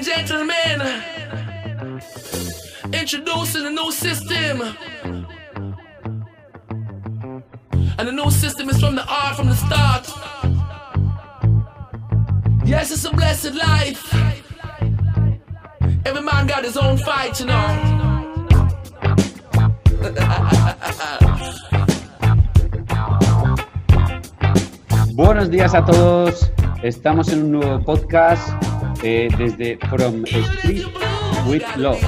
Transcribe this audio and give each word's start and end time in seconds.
and 0.00 0.06
gentlemen, 0.06 0.80
introducing 2.92 3.66
a 3.66 3.70
new 3.70 3.92
system. 3.92 4.62
And 7.98 8.08
the 8.08 8.12
new 8.12 8.30
system 8.30 8.70
is 8.70 8.80
from 8.80 8.94
the 8.94 9.04
art 9.06 9.36
from 9.36 9.48
the 9.48 9.56
start. 9.56 10.08
Yes, 12.64 12.90
it's 12.90 13.04
a 13.04 13.10
blessed 13.10 13.54
life. 13.54 14.14
Every 16.06 16.22
man 16.22 16.46
got 16.46 16.64
his 16.64 16.76
own 16.76 16.96
fight, 16.96 17.38
you 17.40 17.46
know. 17.46 17.66
Buenos 25.14 25.50
días 25.50 25.74
a 25.74 25.84
todos. 25.84 26.50
Estamos 26.82 27.30
en 27.32 27.42
un 27.42 27.52
nuevo 27.52 27.84
podcast 27.84 28.69
desde 29.02 29.78
From 29.88 30.24
Street 30.24 30.84
with 31.46 31.62
Love. 31.76 32.00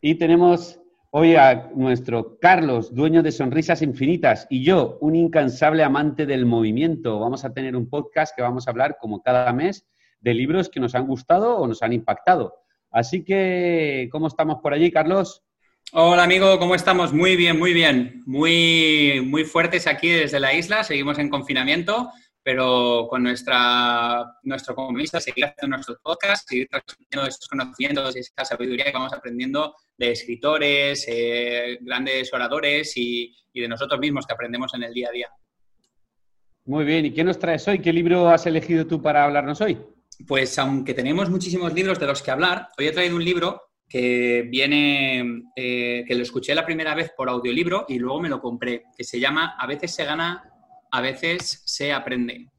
Y 0.00 0.14
tenemos 0.14 0.80
hoy 1.10 1.34
a 1.34 1.70
nuestro 1.74 2.38
Carlos, 2.40 2.94
dueño 2.94 3.22
de 3.22 3.30
Sonrisas 3.30 3.82
Infinitas, 3.82 4.46
y 4.48 4.64
yo, 4.64 4.96
un 5.02 5.14
incansable 5.16 5.82
amante 5.82 6.24
del 6.24 6.46
movimiento. 6.46 7.20
Vamos 7.20 7.44
a 7.44 7.52
tener 7.52 7.76
un 7.76 7.90
podcast 7.90 8.34
que 8.34 8.42
vamos 8.42 8.66
a 8.66 8.70
hablar, 8.70 8.96
como 8.98 9.22
cada 9.22 9.52
mes, 9.52 9.86
de 10.20 10.32
libros 10.32 10.70
que 10.70 10.80
nos 10.80 10.94
han 10.94 11.06
gustado 11.06 11.58
o 11.58 11.66
nos 11.66 11.82
han 11.82 11.92
impactado. 11.92 12.54
Así 12.90 13.22
que, 13.22 14.08
¿cómo 14.10 14.28
estamos 14.28 14.60
por 14.62 14.72
allí, 14.72 14.90
Carlos? 14.90 15.42
Hola 15.92 16.24
amigo, 16.24 16.58
¿cómo 16.58 16.74
estamos? 16.74 17.12
Muy 17.12 17.36
bien, 17.36 17.58
muy 17.58 17.72
bien. 17.72 18.22
Muy, 18.26 19.22
muy 19.24 19.44
fuertes 19.44 19.86
aquí 19.86 20.08
desde 20.08 20.40
la 20.40 20.52
isla. 20.52 20.82
Seguimos 20.82 21.18
en 21.18 21.28
confinamiento, 21.28 22.10
pero 22.46 23.08
con 23.10 23.24
nuestra, 23.24 24.24
nuestro 24.44 24.76
compromiso 24.76 25.18
seguir 25.18 25.46
haciendo 25.46 25.78
nuestros 25.78 25.98
podcasts, 26.00 26.46
seguir 26.48 26.68
transmitiendo 26.68 27.26
estos 27.26 27.48
conocimientos 27.48 28.14
y 28.14 28.20
esa 28.20 28.44
sabiduría 28.44 28.84
que 28.84 28.92
vamos 28.92 29.12
aprendiendo 29.12 29.74
de 29.98 30.12
escritores, 30.12 31.04
eh, 31.08 31.76
grandes 31.80 32.32
oradores 32.32 32.96
y, 32.96 33.34
y 33.52 33.62
de 33.62 33.66
nosotros 33.66 33.98
mismos 33.98 34.28
que 34.28 34.34
aprendemos 34.34 34.72
en 34.74 34.84
el 34.84 34.94
día 34.94 35.08
a 35.08 35.12
día. 35.12 35.28
Muy 36.66 36.84
bien, 36.84 37.06
¿y 37.06 37.10
qué 37.12 37.24
nos 37.24 37.36
traes 37.36 37.66
hoy? 37.66 37.80
¿Qué 37.80 37.92
libro 37.92 38.28
has 38.28 38.46
elegido 38.46 38.86
tú 38.86 39.02
para 39.02 39.24
hablarnos 39.24 39.60
hoy? 39.60 39.80
Pues 40.24 40.56
aunque 40.60 40.94
tenemos 40.94 41.28
muchísimos 41.28 41.74
libros 41.74 41.98
de 41.98 42.06
los 42.06 42.22
que 42.22 42.30
hablar, 42.30 42.68
hoy 42.78 42.86
he 42.86 42.92
traído 42.92 43.16
un 43.16 43.24
libro 43.24 43.60
que 43.88 44.46
viene, 44.48 45.42
eh, 45.56 46.04
que 46.06 46.14
lo 46.14 46.22
escuché 46.22 46.54
la 46.54 46.64
primera 46.64 46.94
vez 46.94 47.10
por 47.16 47.28
audiolibro 47.28 47.86
y 47.88 47.98
luego 47.98 48.20
me 48.20 48.28
lo 48.28 48.40
compré, 48.40 48.84
que 48.96 49.02
se 49.02 49.18
llama 49.18 49.56
A 49.58 49.66
veces 49.66 49.92
se 49.92 50.04
gana, 50.04 50.52
a 50.96 51.00
veces 51.02 51.62
se 51.66 51.92
aprende. 51.92 52.50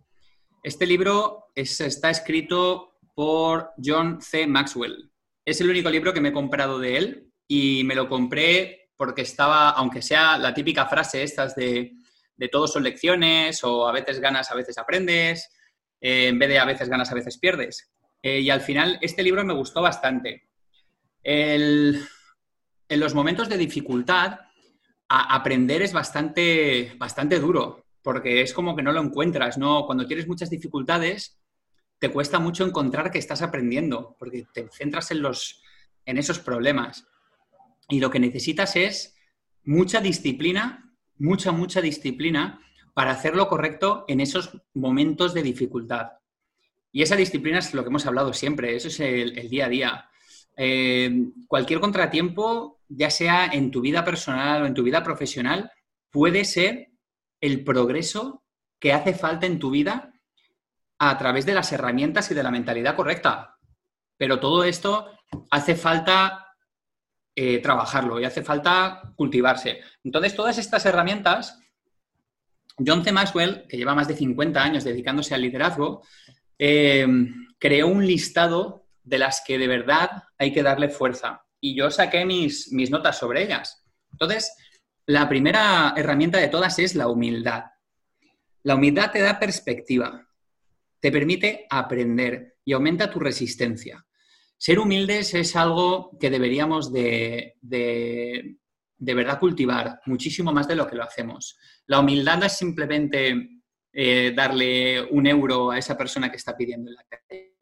Este 0.62 0.86
libro 0.86 1.46
está 1.56 2.12
escrito 2.12 3.00
por 3.16 3.72
John 3.84 4.22
C. 4.22 4.46
Maxwell. 4.46 5.12
Es 5.44 5.60
el 5.60 5.70
único 5.72 5.90
libro 5.90 6.14
que 6.14 6.22
me 6.22 6.30
he 6.30 6.34
comprado 6.34 6.78
de 6.78 6.98
él 6.98 7.32
y 7.48 7.84
me 7.84 7.96
lo 7.96 8.08
compré 8.08 8.92
porque 8.96 9.24
estaba, 9.24 9.72
aunque 9.72 10.04
sea 10.04 10.38
la 10.38 10.54
típica 10.54 10.86
frase 10.86 11.24
estas 11.24 11.56
de, 11.56 11.94
de 12.36 12.48
todos 12.48 12.74
son 12.74 12.84
lecciones 12.84 13.64
o 13.64 13.88
a 13.88 13.92
veces 13.92 14.20
ganas, 14.20 14.52
a 14.52 14.56
veces 14.56 14.78
aprendes, 14.78 15.50
eh, 16.00 16.28
en 16.28 16.38
vez 16.38 16.50
de 16.50 16.60
a 16.60 16.66
veces 16.66 16.90
ganas, 16.90 17.12
a 17.12 17.16
veces 17.16 17.40
pierdes. 17.40 17.92
Eh, 18.22 18.42
y 18.42 18.52
al 18.52 18.62
final 18.62 19.00
este 19.02 19.24
libro 19.24 19.44
me 19.44 19.54
gustó 19.56 19.82
bastante 19.82 20.48
en 22.90 23.00
los 23.00 23.16
momentos 23.16 23.50
de 23.50 23.58
dificultad, 23.58 24.42
aprender 25.10 25.82
es 25.82 25.94
bastante, 25.94 26.94
bastante 26.98 27.40
duro, 27.40 27.87
porque 28.02 28.42
es 28.42 28.54
como 28.54 28.76
que 28.76 28.84
no 28.84 28.92
lo 28.92 29.02
encuentras, 29.02 29.58
¿no? 29.58 29.86
Cuando 29.86 30.06
tienes 30.06 30.28
muchas 30.28 30.50
dificultades, 30.50 31.40
te 32.00 32.10
cuesta 32.10 32.40
mucho 32.40 32.66
encontrar 32.66 33.12
que 33.12 33.20
estás 33.20 33.42
aprendiendo, 33.42 34.16
porque 34.20 34.46
te 34.54 34.68
centras 34.72 35.12
en, 35.12 35.22
los, 35.22 35.62
en 36.06 36.18
esos 36.18 36.40
problemas. 36.40 37.08
Y 37.90 38.00
lo 38.00 38.10
que 38.10 38.20
necesitas 38.20 38.76
es 38.76 39.16
mucha 39.64 40.00
disciplina, 40.00 40.94
mucha, 41.18 41.52
mucha 41.52 41.82
disciplina 41.82 42.62
para 42.94 43.12
hacer 43.12 43.36
lo 43.36 43.48
correcto 43.48 44.06
en 44.08 44.22
esos 44.22 44.58
momentos 44.74 45.34
de 45.34 45.44
dificultad. 45.44 46.08
Y 46.92 47.02
esa 47.02 47.16
disciplina 47.16 47.60
es 47.60 47.74
lo 47.74 47.84
que 47.84 47.90
hemos 47.90 48.06
hablado 48.06 48.34
siempre, 48.34 48.76
eso 48.76 48.88
es 48.88 49.00
el 49.00 49.50
día 49.50 49.66
a 49.66 49.70
día. 49.70 50.10
Eh, 50.60 51.30
cualquier 51.48 51.80
contratiempo, 51.80 52.80
ya 52.90 53.12
sea 53.12 53.46
en 53.46 53.70
tu 53.70 53.80
vida 53.80 54.04
personal 54.04 54.64
o 54.64 54.66
en 54.66 54.74
tu 54.74 54.82
vida 54.82 55.04
profesional, 55.04 55.72
puede 56.10 56.44
ser 56.46 56.87
el 57.42 57.64
progreso 57.64 58.44
que 58.80 58.94
hace 58.94 59.14
falta 59.14 59.46
en 59.46 59.60
tu 59.60 59.72
vida 59.72 60.14
a 61.00 61.18
través 61.18 61.46
de 61.46 61.54
las 61.54 61.72
herramientas 61.72 62.32
y 62.32 62.36
de 62.36 62.44
la 62.44 62.52
mentalidad 62.52 62.96
correcta. 62.96 63.58
Pero 64.18 64.40
todo 64.40 64.64
esto 64.64 65.12
hace 65.52 65.76
falta 65.76 66.48
eh, 67.36 67.60
trabajarlo 67.60 68.20
y 68.20 68.26
hace 68.26 68.44
falta 68.44 69.14
cultivarse. 69.16 69.82
Entonces, 70.04 70.36
todas 70.36 70.58
estas 70.58 70.86
herramientas, 70.86 71.60
John 72.78 73.04
C. 73.04 73.12
Maxwell, 73.12 73.66
que 73.68 73.78
lleva 73.78 73.96
más 73.96 74.08
de 74.08 74.16
50 74.16 74.62
años 74.62 74.84
dedicándose 74.84 75.36
al 75.36 75.42
liderazgo, 75.42 76.02
eh, 76.58 77.06
creó 77.60 77.88
un 77.88 78.06
listado 78.06 78.88
de 79.04 79.20
las 79.20 79.44
que 79.46 79.58
de 79.58 79.68
verdad 79.68 80.24
hay 80.38 80.52
que 80.52 80.64
darle 80.64 80.90
fuerza. 80.90 81.44
Y 81.62 81.76
yo 81.76 81.90
saqué 81.92 82.26
mis, 82.26 82.72
mis 82.72 82.90
notas 82.90 83.18
sobre 83.18 83.44
ellas. 83.44 83.84
Entonces, 84.12 84.56
la 85.08 85.28
primera 85.30 85.94
herramienta 85.96 86.38
de 86.38 86.50
todas 86.50 86.78
es 86.80 86.94
la 86.96 87.08
humildad. 87.08 87.64
La 88.64 88.76
humildad 88.76 89.12
te 89.12 89.22
da 89.22 89.40
perspectiva, 89.40 90.28
te 91.00 91.12
permite 91.12 91.66
aprender 91.70 92.58
y 92.66 92.74
aumenta 92.74 93.10
tu 93.10 93.20
resistencia. 93.20 94.06
Ser 94.58 94.80
humildes 94.80 95.34
es 95.34 95.56
algo 95.56 96.18
que 96.20 96.30
deberíamos 96.30 96.92
de, 96.92 97.56
de, 97.62 98.58
verdad 99.00 99.40
cultivar 99.40 100.02
muchísimo 100.08 100.52
más 100.52 100.68
de 100.68 100.76
lo 100.76 100.88
que 100.88 100.96
lo 100.96 101.04
hacemos. 101.04 101.58
La 101.86 102.00
humildad 102.00 102.44
es 102.44 102.58
simplemente 102.58 103.62
eh, 103.94 104.34
darle 104.36 105.04
un 105.04 105.26
euro 105.26 105.72
a 105.72 105.78
esa 105.78 105.98
persona 105.98 106.30
que 106.30 106.38
está 106.38 106.58
pidiendo 106.58 106.90
en 106.90 106.96
la 106.96 107.04
calle 107.04 107.58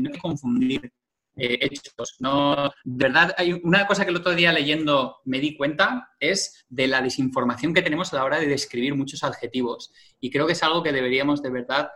no 0.00 0.08
hay 0.08 0.12
que 0.12 0.18
confundir 0.18 0.92
eh, 1.36 1.58
hechos. 1.60 2.16
No, 2.18 2.70
de 2.84 3.04
verdad, 3.04 3.34
hay 3.36 3.52
una 3.62 3.86
cosa 3.86 4.04
que 4.04 4.10
el 4.10 4.16
otro 4.16 4.34
día 4.34 4.52
leyendo 4.52 5.20
me 5.24 5.38
di 5.38 5.56
cuenta 5.56 6.10
es 6.18 6.66
de 6.68 6.86
la 6.86 7.00
desinformación 7.00 7.72
que 7.72 7.82
tenemos 7.82 8.12
a 8.12 8.16
la 8.16 8.24
hora 8.24 8.38
de 8.38 8.46
describir 8.46 8.94
muchos 8.94 9.24
adjetivos. 9.24 9.92
Y 10.20 10.30
creo 10.30 10.46
que 10.46 10.52
es 10.52 10.62
algo 10.62 10.82
que 10.82 10.92
deberíamos 10.92 11.42
de 11.42 11.50
verdad 11.50 11.90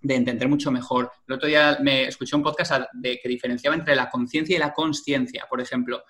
de 0.00 0.14
entender 0.14 0.48
mucho 0.48 0.70
mejor. 0.70 1.10
El 1.26 1.34
otro 1.34 1.48
día 1.48 1.78
me 1.80 2.06
escuché 2.06 2.36
un 2.36 2.42
podcast 2.42 2.72
de, 2.92 3.18
que 3.22 3.28
diferenciaba 3.28 3.76
entre 3.76 3.96
la 3.96 4.08
conciencia 4.08 4.56
y 4.56 4.58
la 4.58 4.72
consciencia, 4.72 5.46
por 5.48 5.60
ejemplo, 5.60 6.02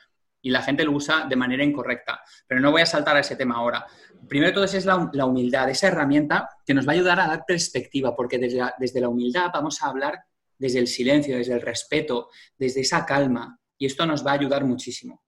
y 0.43 0.51
la 0.51 0.63
gente 0.63 0.85
lo 0.85 0.93
usa 0.93 1.27
de 1.29 1.37
manera 1.37 1.65
incorrecta. 1.65 2.21
Pero 2.47 2.61
no 2.61 2.71
voy 2.71 2.83
a 2.83 2.87
saltar 2.87 3.17
a 3.17 3.21
ese 3.21 3.37
tema 3.37 3.57
ahora. 3.57 3.85
Primero 4.29 4.51
de 4.51 4.55
todo 4.55 4.65
es 4.65 4.85
la, 4.85 5.27
humildad, 5.27 5.69
esa 5.71 5.89
herramienta 5.89 6.49
que 6.65 6.75
nos 6.75 6.87
va 6.87 6.93
a 6.93 6.95
ayudar 6.95 7.21
a 7.21 7.27
dar 7.27 7.45
perspectiva, 7.47 8.15
porque 8.15 8.39
desde 8.39 8.63
desde 8.79 9.01
la 9.01 9.09
humildad 9.09 9.51
vamos 9.53 9.83
a 9.83 9.89
hablar 9.89 10.21
desde 10.59 10.79
el 10.79 10.87
silencio, 10.87 11.37
desde 11.37 11.55
el 11.55 11.63
respeto, 11.63 12.31
desde 12.59 12.81
esa 12.81 13.05
calma. 13.05 13.61
Y 13.79 13.87
esto 13.87 14.07
nos 14.07 14.27
va 14.27 14.33
a 14.33 14.35
ayudar 14.35 14.65
muchísimo. 14.65 15.23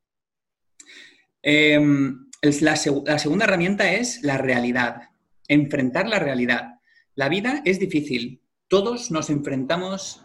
Em, 1.43 2.29
la, 2.43 2.77
segunda 2.77 3.45
herramienta 3.45 3.93
es 3.93 4.23
la 4.23 4.39
realidad, 4.39 5.11
enfrentar 5.47 6.09
la 6.09 6.19
realidad. 6.19 6.81
La 7.15 7.29
vida 7.29 7.63
es 7.65 7.79
difícil. 7.79 8.43
Todos 8.69 9.11
nos 9.11 9.31
enfrentamos 9.31 10.25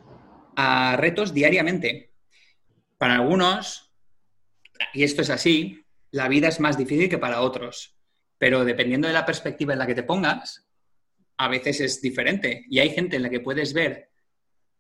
a 0.56 0.96
retos 0.97 1.34
diariamente. 1.34 2.13
Para 2.97 3.16
algunos, 3.16 3.94
y 4.94 5.03
esto 5.03 5.22
es 5.22 5.30
así, 5.30 5.86
la 6.12 6.28
vida 6.28 6.47
es 6.47 6.59
más 6.59 6.78
difícil 6.78 7.09
que 7.09 7.18
para 7.18 7.42
otros. 7.42 7.97
Pero 8.38 8.66
dependiendo 8.66 9.08
de 9.08 9.13
la 9.13 9.25
perspectiva 9.25 9.74
en 9.74 9.80
la 9.80 9.88
que 9.88 9.96
te 9.96 10.03
pongas, 10.03 10.68
a 11.38 11.47
veces 11.47 11.80
es 11.81 12.02
diferente. 12.02 12.66
Y 12.69 12.80
hay 12.80 12.90
gente 12.90 13.16
en 13.16 13.24
la 13.24 13.30
que 13.30 13.40
puedes 13.40 13.74
ver 13.74 14.12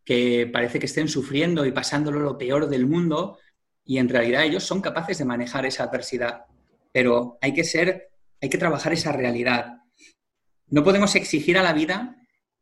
que 0.03 0.49
parece 0.51 0.79
que 0.79 0.85
estén 0.85 1.07
sufriendo 1.07 1.65
y 1.65 1.71
pasándolo 1.71 2.19
lo 2.19 2.37
peor 2.37 2.67
del 2.67 2.85
mundo 2.85 3.39
y 3.85 3.97
en 3.97 4.09
realidad 4.09 4.43
ellos 4.43 4.63
son 4.63 4.81
capaces 4.81 5.17
de 5.17 5.25
manejar 5.25 5.65
esa 5.65 5.83
adversidad. 5.83 6.45
Pero 6.91 7.37
hay 7.41 7.53
que 7.53 7.63
ser, 7.63 8.11
hay 8.41 8.49
que 8.49 8.57
trabajar 8.57 8.93
esa 8.93 9.11
realidad. 9.11 9.77
No 10.67 10.83
podemos 10.83 11.15
exigir 11.15 11.57
a 11.57 11.63
la 11.63 11.73
vida 11.73 12.17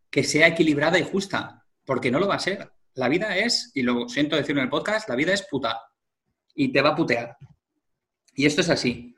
que 0.10 0.24
sea 0.24 0.48
equilibrada 0.48 1.00
y 1.00 1.04
justa, 1.04 1.66
porque 1.86 2.12
no 2.12 2.20
lo 2.20 2.28
va 2.28 2.36
a 2.36 2.40
ser. 2.40 2.72
La 2.94 3.08
vida 3.08 3.38
es, 3.38 3.72
y 3.74 3.84
lo 3.84 4.10
siento 4.10 4.36
decirlo 4.36 4.62
en 4.62 4.66
el 4.66 4.70
podcast, 4.70 5.08
la 5.10 5.16
vida 5.16 5.34
es 5.34 5.44
puta 5.44 5.82
y 6.54 6.72
te 6.72 6.82
va 6.82 6.90
a 6.90 6.96
putear. 6.96 7.38
Y 8.36 8.46
esto 8.46 8.62
es 8.62 8.70
así. 8.70 9.16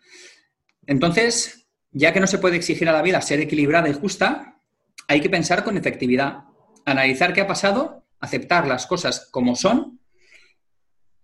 Entonces, 0.86 1.68
ya 1.92 2.14
que 2.14 2.20
no 2.20 2.28
se 2.28 2.38
puede 2.38 2.58
exigir 2.58 2.88
a 2.90 2.94
la 2.94 3.02
vida 3.02 3.22
ser 3.22 3.40
equilibrada 3.40 3.90
y 3.90 3.94
justa, 3.94 4.60
hay 5.08 5.22
que 5.22 5.30
pensar 5.30 5.64
con 5.64 5.78
efectividad, 5.78 6.44
analizar 6.86 7.34
qué 7.34 7.42
ha 7.42 7.48
pasado 7.48 8.03
aceptar 8.24 8.66
las 8.68 8.88
cosas 8.88 9.28
como 9.32 9.54
son 9.54 10.00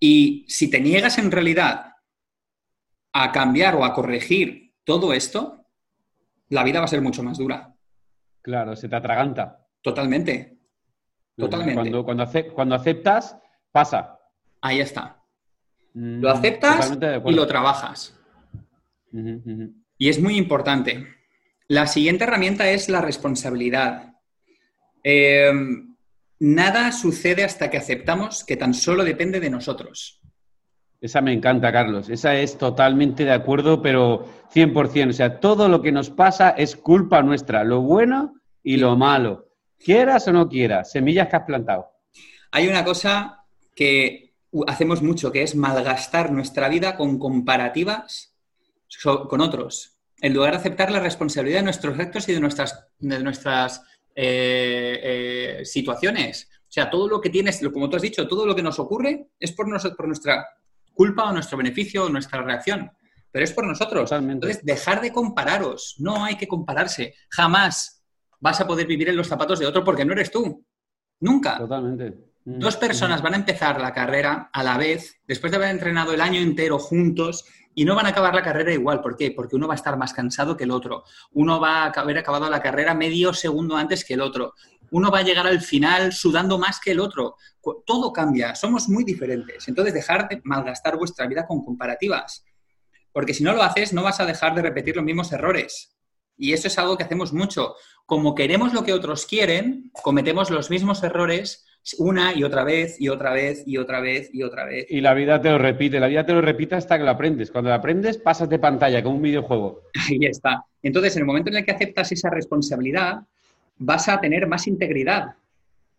y 0.01 0.45
si 0.49 0.69
te 0.69 0.81
niegas 0.81 1.17
en 1.17 1.31
realidad 1.31 1.93
a 3.13 3.31
cambiar 3.31 3.75
o 3.75 3.85
a 3.85 3.93
corregir 3.93 4.73
todo 4.83 5.13
esto, 5.13 5.65
la 6.49 6.63
vida 6.63 6.79
va 6.79 6.85
a 6.85 6.89
ser 6.89 7.01
mucho 7.01 7.23
más 7.23 7.37
dura. 7.37 7.73
Claro, 8.41 8.75
se 8.75 8.89
te 8.89 8.97
atraganta. 8.97 9.65
Totalmente. 9.81 10.57
Totalmente. 11.37 11.89
Cuando, 12.03 12.53
cuando, 12.53 12.75
aceptas, 12.75 13.37
pasa. 13.71 14.19
Ahí 14.59 14.81
está. 14.81 15.23
Mm, 15.93 16.19
Lo 16.21 16.31
aceptas 16.31 16.97
y 17.25 17.31
lo 17.31 17.47
trabajas. 17.47 18.19
Y 19.97 20.09
es 20.09 20.21
muy 20.21 20.35
importante. 20.35 21.07
La 21.69 21.87
siguiente 21.87 22.25
herramienta 22.25 22.69
es 22.69 22.89
la 22.89 22.99
responsabilidad. 22.99 24.15
Eh, 25.01 25.51
nada 26.39 26.91
sucede 26.91 27.43
hasta 27.43 27.69
que 27.69 27.77
aceptamos 27.77 28.43
que 28.43 28.57
tan 28.57 28.73
solo 28.73 29.03
depende 29.03 29.39
de 29.39 29.49
nosotros. 29.49 30.21
Esa 31.01 31.21
me 31.21 31.31
encanta, 31.31 31.71
Carlos. 31.71 32.09
Esa 32.09 32.35
es 32.35 32.57
totalmente 32.57 33.23
de 33.23 33.31
acuerdo, 33.31 33.81
pero 33.81 34.25
100%. 34.53 35.09
O 35.09 35.13
sea, 35.13 35.39
todo 35.39 35.69
lo 35.69 35.81
que 35.81 35.91
nos 35.91 36.09
pasa 36.09 36.49
es 36.51 36.75
culpa 36.75 37.21
nuestra, 37.21 37.63
lo 37.63 37.81
bueno 37.81 38.35
y 38.63 38.77
lo 38.77 38.97
malo. 38.97 39.47
Quieras 39.77 40.27
o 40.27 40.33
no 40.33 40.49
quieras, 40.49 40.91
semillas 40.91 41.29
que 41.29 41.37
has 41.37 41.43
plantado. 41.43 41.87
Hay 42.51 42.67
una 42.67 42.83
cosa 42.83 43.45
que 43.75 44.33
hacemos 44.67 45.01
mucho, 45.01 45.31
que 45.31 45.43
es 45.43 45.55
malgastar 45.55 46.31
nuestra 46.31 46.67
vida 46.67 46.97
con 46.97 47.17
comparativas 47.17 48.35
con 49.03 49.41
otros, 49.41 49.99
en 50.19 50.33
lugar 50.33 50.51
de 50.51 50.57
aceptar 50.57 50.91
la 50.91 50.99
responsabilidad 50.99 51.59
de 51.59 51.65
nuestros 51.65 51.99
actos 51.99 52.27
y 52.27 52.33
de 52.33 52.39
nuestras, 52.39 52.87
de 52.97 53.23
nuestras 53.23 53.83
eh, 54.15 55.59
eh, 55.61 55.65
situaciones. 55.65 56.49
O 56.61 56.71
sea, 56.71 56.89
todo 56.89 57.07
lo 57.07 57.19
que 57.21 57.29
tienes, 57.29 57.61
lo- 57.61 57.71
como 57.71 57.89
tú 57.89 57.95
has 57.95 58.01
dicho, 58.01 58.27
todo 58.27 58.45
lo 58.45 58.55
que 58.55 58.61
nos 58.63 58.79
ocurre 58.79 59.29
es 59.39 59.51
por, 59.51 59.67
nos- 59.67 59.87
por 59.97 60.07
nuestra 60.07 60.45
culpa 60.93 61.29
o 61.29 61.33
nuestro 61.33 61.57
beneficio 61.57 62.05
o 62.05 62.09
nuestra 62.09 62.41
reacción, 62.41 62.91
pero 63.31 63.43
es 63.43 63.53
por 63.53 63.65
nosotros. 63.65 64.09
Totalmente. 64.09 64.33
Entonces, 64.47 64.65
dejar 64.65 65.01
de 65.01 65.11
compararos. 65.13 65.95
No 65.99 66.23
hay 66.25 66.35
que 66.35 66.47
compararse. 66.47 67.15
Jamás 67.29 68.03
vas 68.39 68.59
a 68.61 68.67
poder 68.67 68.85
vivir 68.87 69.09
en 69.09 69.15
los 69.17 69.27
zapatos 69.27 69.59
de 69.59 69.65
otro 69.65 69.83
porque 69.83 70.05
no 70.05 70.13
eres 70.13 70.31
tú. 70.31 70.65
Nunca. 71.21 71.57
Totalmente. 71.57 72.11
Mm, 72.45 72.59
Dos 72.59 72.77
personas 72.77 73.17
ujú. 73.19 73.23
van 73.25 73.33
a 73.33 73.37
empezar 73.37 73.79
la 73.81 73.93
carrera 73.93 74.49
a 74.53 74.63
la 74.63 74.77
vez, 74.77 75.19
después 75.27 75.51
de 75.51 75.57
haber 75.57 75.69
entrenado 75.71 76.13
el 76.13 76.21
año 76.21 76.39
entero 76.39 76.79
juntos, 76.79 77.45
y 77.79 77.85
no 77.85 77.95
van 77.95 78.07
a 78.07 78.09
acabar 78.09 78.35
la 78.35 78.43
carrera 78.43 78.73
igual. 78.73 78.99
¿Por 78.99 79.15
qué? 79.15 79.31
Porque 79.31 79.55
uno 79.55 79.65
va 79.65 79.73
a 79.73 79.77
estar 79.77 79.95
más 79.95 80.11
cansado 80.11 80.57
que 80.57 80.65
el 80.65 80.71
otro. 80.71 81.05
Uno 81.31 81.61
va 81.61 81.85
a 81.85 81.87
haber 81.91 82.17
acabado 82.17 82.49
la 82.49 82.61
carrera 82.61 82.93
medio 82.93 83.31
segundo 83.33 83.77
antes 83.77 84.03
que 84.03 84.15
el 84.15 84.21
otro. 84.21 84.53
Uno 84.91 85.09
va 85.09 85.19
a 85.19 85.21
llegar 85.21 85.47
al 85.47 85.61
final 85.61 86.11
sudando 86.11 86.57
más 86.59 86.81
que 86.81 86.91
el 86.91 86.99
otro. 86.99 87.37
Todo 87.85 88.11
cambia. 88.11 88.53
Somos 88.53 88.89
muy 88.89 89.05
diferentes. 89.05 89.65
Entonces, 89.69 89.93
dejar 89.93 90.27
de 90.27 90.41
malgastar 90.43 90.97
vuestra 90.97 91.25
vida 91.25 91.47
con 91.47 91.63
comparativas. 91.63 92.43
Porque 93.13 93.33
si 93.33 93.45
no 93.45 93.53
lo 93.53 93.63
haces, 93.63 93.93
no 93.93 94.03
vas 94.03 94.19
a 94.19 94.25
dejar 94.25 94.55
de 94.55 94.61
repetir 94.61 94.97
los 94.97 95.05
mismos 95.05 95.31
errores. 95.31 95.95
Y 96.35 96.51
eso 96.51 96.67
es 96.67 96.77
algo 96.77 96.97
que 96.97 97.05
hacemos 97.05 97.31
mucho. 97.31 97.75
Como 98.05 98.35
queremos 98.35 98.73
lo 98.73 98.83
que 98.83 98.91
otros 98.91 99.25
quieren, 99.25 99.89
cometemos 100.03 100.49
los 100.49 100.69
mismos 100.69 101.01
errores 101.01 101.65
una 101.97 102.33
y 102.33 102.43
otra 102.43 102.63
vez 102.63 102.99
y 102.99 103.09
otra 103.09 103.33
vez 103.33 103.63
y 103.65 103.77
otra 103.77 103.99
vez 103.99 104.29
y 104.33 104.43
otra 104.43 104.65
vez. 104.65 104.85
Y 104.89 105.01
la 105.01 105.13
vida 105.13 105.41
te 105.41 105.49
lo 105.49 105.57
repite, 105.57 105.99
la 105.99 106.07
vida 106.07 106.25
te 106.25 106.33
lo 106.33 106.41
repite 106.41 106.75
hasta 106.75 106.97
que 106.97 107.03
lo 107.03 107.11
aprendes. 107.11 107.51
Cuando 107.51 107.69
lo 107.69 107.75
aprendes, 107.75 108.17
pasas 108.17 108.49
de 108.49 108.59
pantalla 108.59 109.03
como 109.03 109.15
un 109.15 109.21
videojuego. 109.21 109.83
Ahí 110.09 110.25
está. 110.25 110.65
Entonces, 110.83 111.15
en 111.15 111.21
el 111.21 111.25
momento 111.25 111.49
en 111.49 111.57
el 111.57 111.65
que 111.65 111.71
aceptas 111.71 112.11
esa 112.11 112.29
responsabilidad, 112.29 113.21
vas 113.77 114.09
a 114.09 114.19
tener 114.19 114.47
más 114.47 114.67
integridad. 114.67 115.35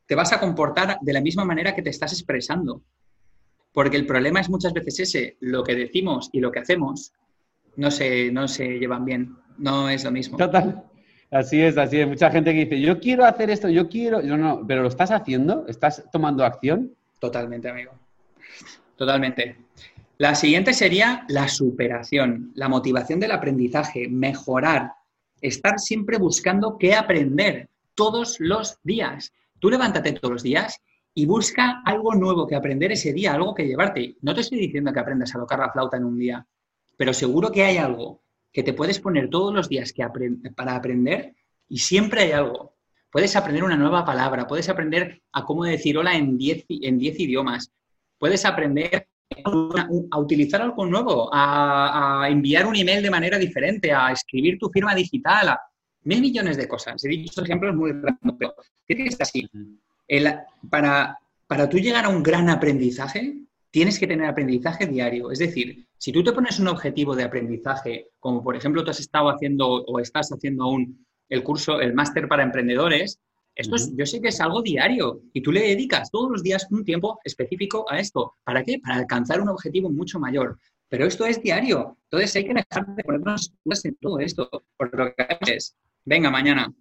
Te 0.06 0.14
vas 0.14 0.32
a 0.32 0.40
comportar 0.40 0.98
de 1.00 1.12
la 1.12 1.20
misma 1.20 1.44
manera 1.44 1.74
que 1.74 1.82
te 1.82 1.90
estás 1.90 2.12
expresando. 2.12 2.82
Porque 3.72 3.96
el 3.96 4.06
problema 4.06 4.40
es 4.40 4.50
muchas 4.50 4.72
veces 4.72 5.00
ese, 5.00 5.36
lo 5.40 5.62
que 5.62 5.74
decimos 5.74 6.28
y 6.32 6.40
lo 6.40 6.50
que 6.50 6.58
hacemos 6.58 7.12
no 7.76 7.90
se, 7.90 8.32
no 8.32 8.48
se 8.48 8.78
llevan 8.78 9.04
bien, 9.04 9.36
no 9.58 9.88
es 9.88 10.04
lo 10.04 10.10
mismo. 10.10 10.36
Total. 10.36 10.89
Así 11.30 11.62
es, 11.62 11.78
así 11.78 12.00
es. 12.00 12.08
Mucha 12.08 12.30
gente 12.30 12.52
que 12.52 12.64
dice, 12.64 12.80
yo 12.80 12.98
quiero 12.98 13.24
hacer 13.24 13.50
esto, 13.50 13.68
yo 13.68 13.88
quiero. 13.88 14.20
No, 14.22 14.36
no, 14.36 14.66
pero 14.66 14.82
lo 14.82 14.88
estás 14.88 15.10
haciendo, 15.10 15.64
estás 15.68 16.04
tomando 16.10 16.44
acción. 16.44 16.92
Totalmente, 17.20 17.68
amigo. 17.68 17.92
Totalmente. 18.96 19.56
La 20.18 20.34
siguiente 20.34 20.74
sería 20.74 21.24
la 21.28 21.48
superación, 21.48 22.52
la 22.54 22.68
motivación 22.68 23.20
del 23.20 23.32
aprendizaje, 23.32 24.08
mejorar, 24.08 24.92
estar 25.40 25.78
siempre 25.78 26.18
buscando 26.18 26.76
qué 26.76 26.94
aprender 26.94 27.68
todos 27.94 28.38
los 28.40 28.78
días. 28.82 29.32
Tú 29.58 29.70
levántate 29.70 30.12
todos 30.12 30.32
los 30.32 30.42
días 30.42 30.78
y 31.14 31.26
busca 31.26 31.82
algo 31.84 32.14
nuevo 32.14 32.46
que 32.46 32.56
aprender 32.56 32.92
ese 32.92 33.12
día, 33.12 33.32
algo 33.32 33.54
que 33.54 33.66
llevarte. 33.66 34.16
No 34.20 34.34
te 34.34 34.42
estoy 34.42 34.58
diciendo 34.58 34.92
que 34.92 35.00
aprendas 35.00 35.34
a 35.34 35.38
tocar 35.38 35.58
la 35.58 35.72
flauta 35.72 35.96
en 35.96 36.04
un 36.04 36.18
día, 36.18 36.46
pero 36.96 37.14
seguro 37.14 37.50
que 37.50 37.64
hay 37.64 37.78
algo 37.78 38.20
que 38.52 38.62
te 38.62 38.72
puedes 38.72 38.98
poner 38.98 39.28
todos 39.28 39.54
los 39.54 39.68
días 39.68 39.92
que 39.92 40.04
para 40.54 40.74
aprender 40.74 41.34
y 41.68 41.78
siempre 41.78 42.22
hay 42.22 42.32
algo. 42.32 42.74
Puedes 43.10 43.34
aprender 43.36 43.64
una 43.64 43.76
nueva 43.76 44.04
palabra, 44.04 44.46
puedes 44.46 44.68
aprender 44.68 45.22
a 45.32 45.44
cómo 45.44 45.64
decir 45.64 45.98
hola 45.98 46.16
en 46.16 46.36
10 46.38 46.64
en 46.68 46.98
10 46.98 47.20
idiomas, 47.20 47.72
puedes 48.18 48.44
aprender 48.44 49.08
a, 49.44 50.18
utilizar 50.18 50.62
algo 50.62 50.86
nuevo, 50.86 51.32
a, 51.32 52.22
a 52.24 52.28
enviar 52.28 52.66
un 52.66 52.76
email 52.76 53.02
de 53.02 53.10
manera 53.10 53.38
diferente, 53.38 53.92
a 53.92 54.12
escribir 54.12 54.58
tu 54.58 54.68
firma 54.70 54.94
digital, 54.94 55.48
a 55.48 55.60
mil 56.04 56.20
millones 56.20 56.56
de 56.56 56.68
cosas. 56.68 57.04
He 57.04 57.08
dicho 57.08 57.42
ejemplos 57.42 57.74
muy 57.74 57.92
rápidos, 57.92 58.36
pero 58.38 58.54
tiene 58.86 59.04
que 59.04 59.08
estar 59.10 59.26
así. 59.26 59.48
El- 60.08 60.34
para, 60.68 61.18
para 61.46 61.68
tú 61.68 61.78
llegar 61.78 62.04
a 62.04 62.08
un 62.08 62.22
gran 62.22 62.48
aprendizaje, 62.48 63.34
tienes 63.70 63.98
que 63.98 64.06
tener 64.06 64.26
aprendizaje 64.26 64.86
diario. 64.86 65.30
Es 65.30 65.38
decir, 65.38 65.86
si 65.96 66.12
tú 66.12 66.22
te 66.22 66.32
pones 66.32 66.58
un 66.58 66.68
objetivo 66.68 67.14
de 67.14 67.24
aprendizaje, 67.24 68.08
como 68.18 68.42
por 68.42 68.56
ejemplo 68.56 68.84
tú 68.84 68.90
has 68.90 69.00
estado 69.00 69.30
haciendo 69.30 69.68
o 69.68 69.98
estás 70.00 70.30
haciendo 70.30 70.64
aún 70.64 71.06
el 71.28 71.42
curso, 71.42 71.80
el 71.80 71.94
máster 71.94 72.26
para 72.28 72.42
emprendedores, 72.42 73.20
esto 73.54 73.76
es, 73.76 73.94
yo 73.96 74.06
sé 74.06 74.20
que 74.20 74.28
es 74.28 74.40
algo 74.40 74.62
diario 74.62 75.22
y 75.32 75.42
tú 75.42 75.52
le 75.52 75.60
dedicas 75.60 76.10
todos 76.10 76.30
los 76.30 76.42
días 76.42 76.66
un 76.70 76.84
tiempo 76.84 77.20
específico 77.24 77.84
a 77.90 77.98
esto. 77.98 78.34
¿Para 78.44 78.64
qué? 78.64 78.78
Para 78.78 78.96
alcanzar 78.96 79.40
un 79.40 79.48
objetivo 79.48 79.90
mucho 79.90 80.18
mayor. 80.18 80.58
Pero 80.88 81.06
esto 81.06 81.26
es 81.26 81.42
diario. 81.42 81.98
Entonces 82.04 82.34
hay 82.36 82.44
que 82.46 82.54
dejar 82.54 82.86
de 82.94 83.04
ponernos 83.04 83.52
en 83.84 83.96
todo 83.96 84.18
esto. 84.18 84.48
Porque 84.76 84.96
lo 84.96 85.14
que 85.14 85.22
haces, 85.22 85.76
venga, 86.04 86.30
mañana, 86.30 86.72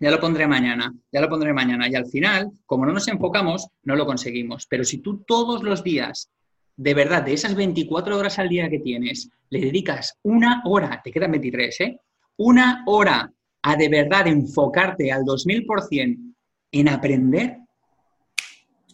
ya 0.00 0.10
lo 0.10 0.20
pondré 0.20 0.46
mañana, 0.46 0.92
ya 1.12 1.20
lo 1.20 1.28
pondré 1.28 1.52
mañana. 1.52 1.88
Y 1.88 1.94
al 1.94 2.06
final, 2.06 2.50
como 2.64 2.86
no 2.86 2.92
nos 2.92 3.08
enfocamos, 3.08 3.68
no 3.84 3.96
lo 3.96 4.06
conseguimos. 4.06 4.66
Pero 4.68 4.84
si 4.84 4.98
tú 4.98 5.24
todos 5.26 5.62
los 5.62 5.82
días, 5.82 6.30
de 6.76 6.94
verdad, 6.94 7.22
de 7.22 7.32
esas 7.32 7.54
24 7.54 8.16
horas 8.16 8.38
al 8.38 8.48
día 8.48 8.68
que 8.68 8.80
tienes, 8.80 9.30
le 9.50 9.60
dedicas 9.60 10.18
una 10.22 10.62
hora, 10.64 11.00
te 11.02 11.10
quedan 11.10 11.32
23, 11.32 11.80
¿eh? 11.80 12.00
Una 12.38 12.82
hora 12.86 13.32
a 13.62 13.76
de 13.76 13.88
verdad 13.88 14.26
enfocarte 14.26 15.10
al 15.10 15.22
2000% 15.22 16.34
en 16.72 16.88
aprender, 16.88 17.58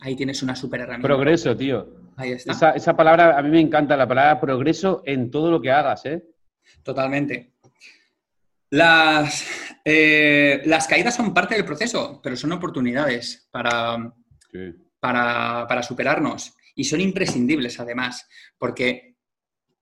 ahí 0.01 0.15
tienes 0.15 0.43
una 0.43 0.55
super 0.55 0.81
herramienta. 0.81 1.09
Progreso, 1.09 1.57
tío. 1.57 1.87
Ahí 2.17 2.33
está. 2.33 2.53
Esa, 2.53 2.71
esa 2.73 2.97
palabra, 2.97 3.37
a 3.37 3.43
mí 3.43 3.51
me 3.51 3.61
encanta, 3.61 3.97
la 3.97 4.07
palabra 4.07 4.41
progreso 4.41 5.03
en 5.05 5.31
todo 5.31 5.51
lo 5.51 5.61
que 5.61 5.71
hagas, 5.71 6.07
¿eh? 6.07 6.23
Totalmente. 6.83 7.52
Las, 8.73 9.45
eh, 9.85 10.63
las 10.65 10.87
caídas 10.89 11.15
son 11.15 11.35
parte 11.35 11.55
del 11.55 11.67
proceso, 11.67 12.21
pero 12.23 12.37
son 12.37 12.53
oportunidades 12.53 13.47
para, 13.51 14.15
Sí. 14.51 14.73
para, 14.99 15.67
para 15.69 15.83
superarnos. 15.83 16.55
Y 16.75 16.85
son 16.85 17.03
imprescindibles, 17.03 17.79
además, 17.81 18.27
porque 18.57 19.17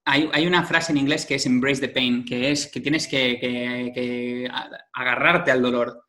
hay, 0.04 0.28
hay 0.32 0.44
una 0.44 0.64
frase 0.64 0.90
en 0.90 0.98
inglés 0.98 1.24
que 1.24 1.36
es 1.36 1.46
embrace 1.46 1.80
the 1.82 1.88
pain, 1.88 2.24
que 2.24 2.50
es 2.50 2.66
que 2.66 2.80
tienes 2.80 3.06
que, 3.06 3.38
que- 3.38 3.92
que 3.94 4.48
a- 4.50 4.68
agarrarte 4.92 5.52
al 5.52 5.62
dolor, 5.62 6.02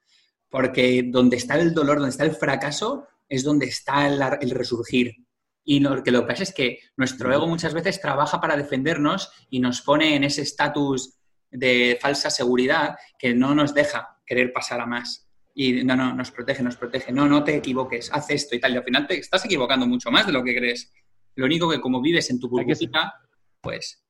porque 0.50 1.03
donde 1.05 1.38
está 1.38 1.59
el 1.59 1.75
dolor, 1.75 1.97
donde 1.97 2.09
está 2.09 2.23
el 2.23 2.31
fracaso, 2.35 3.07
es 3.29 3.43
donde 3.43 3.67
está 3.67 4.07
el, 4.07 4.50
resurgir. 4.50 5.17
Y 5.63 5.81
lo 5.81 6.01
que 6.01 6.09
lo 6.09 6.21
que 6.21 6.27
pasa 6.29 6.41
es 6.41 6.51
que 6.53 6.79
nuestro 6.97 7.31
ego 7.31 7.45
muchas 7.45 7.75
veces 7.75 8.01
trabaja 8.01 8.41
para 8.41 8.57
defendernos 8.57 9.31
y 9.51 9.59
nos 9.59 9.81
pone 9.83 10.15
en 10.15 10.23
ese 10.23 10.41
estatus 10.41 11.19
de 11.51 11.98
falsa 12.01 12.29
seguridad 12.29 12.96
que 13.20 13.34
no 13.34 13.53
nos 13.53 13.74
deja 13.74 14.17
querer 14.25 14.51
pasar 14.53 14.79
a 14.81 14.86
más. 14.86 15.27
Y 15.53 15.84
no, 15.84 15.96
no, 15.98 16.13
nos 16.15 16.31
protege, 16.31 16.63
nos 16.63 16.77
protege. 16.77 17.12
No, 17.12 17.27
no 17.27 17.43
te 17.43 17.55
equivoques, 17.55 18.10
haz 18.13 18.29
esto 18.29 18.55
y 18.55 18.60
tal. 18.60 18.74
Y 18.74 18.77
al 18.77 18.84
final 18.84 19.05
te 19.08 19.17
estás 19.20 19.43
equivocando 19.46 19.86
mucho 19.86 20.10
más 20.10 20.25
de 20.25 20.31
lo 20.34 20.43
que 20.43 20.55
crees. 20.55 20.91
Lo 21.36 21.46
único 21.46 21.70
que 21.70 21.81
como 21.81 22.01
vives 22.01 22.29
en 22.29 22.39
tu 22.39 22.48
burbujita, 22.50 23.13
pues 23.62 24.03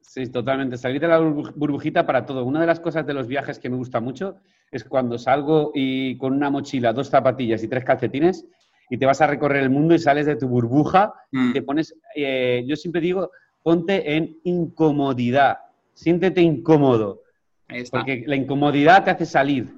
Sí, 0.00 0.26
totalmente. 0.30 0.76
Salir 0.76 1.00
de 1.00 1.08
la 1.08 1.20
burbu- 1.20 1.52
burbujita 1.54 2.04
para 2.06 2.26
todo. 2.26 2.44
Una 2.44 2.60
de 2.60 2.66
las 2.66 2.80
cosas 2.80 3.06
de 3.06 3.14
los 3.14 3.26
viajes 3.26 3.58
que 3.58 3.70
me 3.70 3.76
gusta 3.76 4.00
mucho 4.00 4.36
es 4.70 4.84
cuando 4.84 5.16
salgo 5.18 5.70
y 5.74 6.18
con 6.18 6.34
una 6.34 6.50
mochila, 6.50 6.92
dos 6.92 7.08
zapatillas 7.08 7.62
y 7.62 7.68
tres 7.68 7.84
calcetines 7.84 8.44
y 8.90 8.98
te 8.98 9.06
vas 9.06 9.20
a 9.22 9.26
recorrer 9.26 9.62
el 9.62 9.70
mundo 9.70 9.94
y 9.94 9.98
sales 9.98 10.26
de 10.26 10.36
tu 10.36 10.48
burbuja 10.48 11.14
mm, 11.30 11.52
te 11.54 11.62
pones, 11.62 11.94
eh, 12.14 12.62
yo 12.66 12.76
siempre 12.76 13.00
digo, 13.00 13.30
ponte 13.62 14.16
en 14.16 14.38
incomodidad, 14.44 15.58
siéntete 15.94 16.40
incómodo, 16.40 17.22
ahí 17.68 17.80
está. 17.80 17.98
porque 17.98 18.24
la 18.26 18.36
incomodidad 18.36 19.04
te 19.04 19.10
hace 19.10 19.26
salir. 19.26 19.74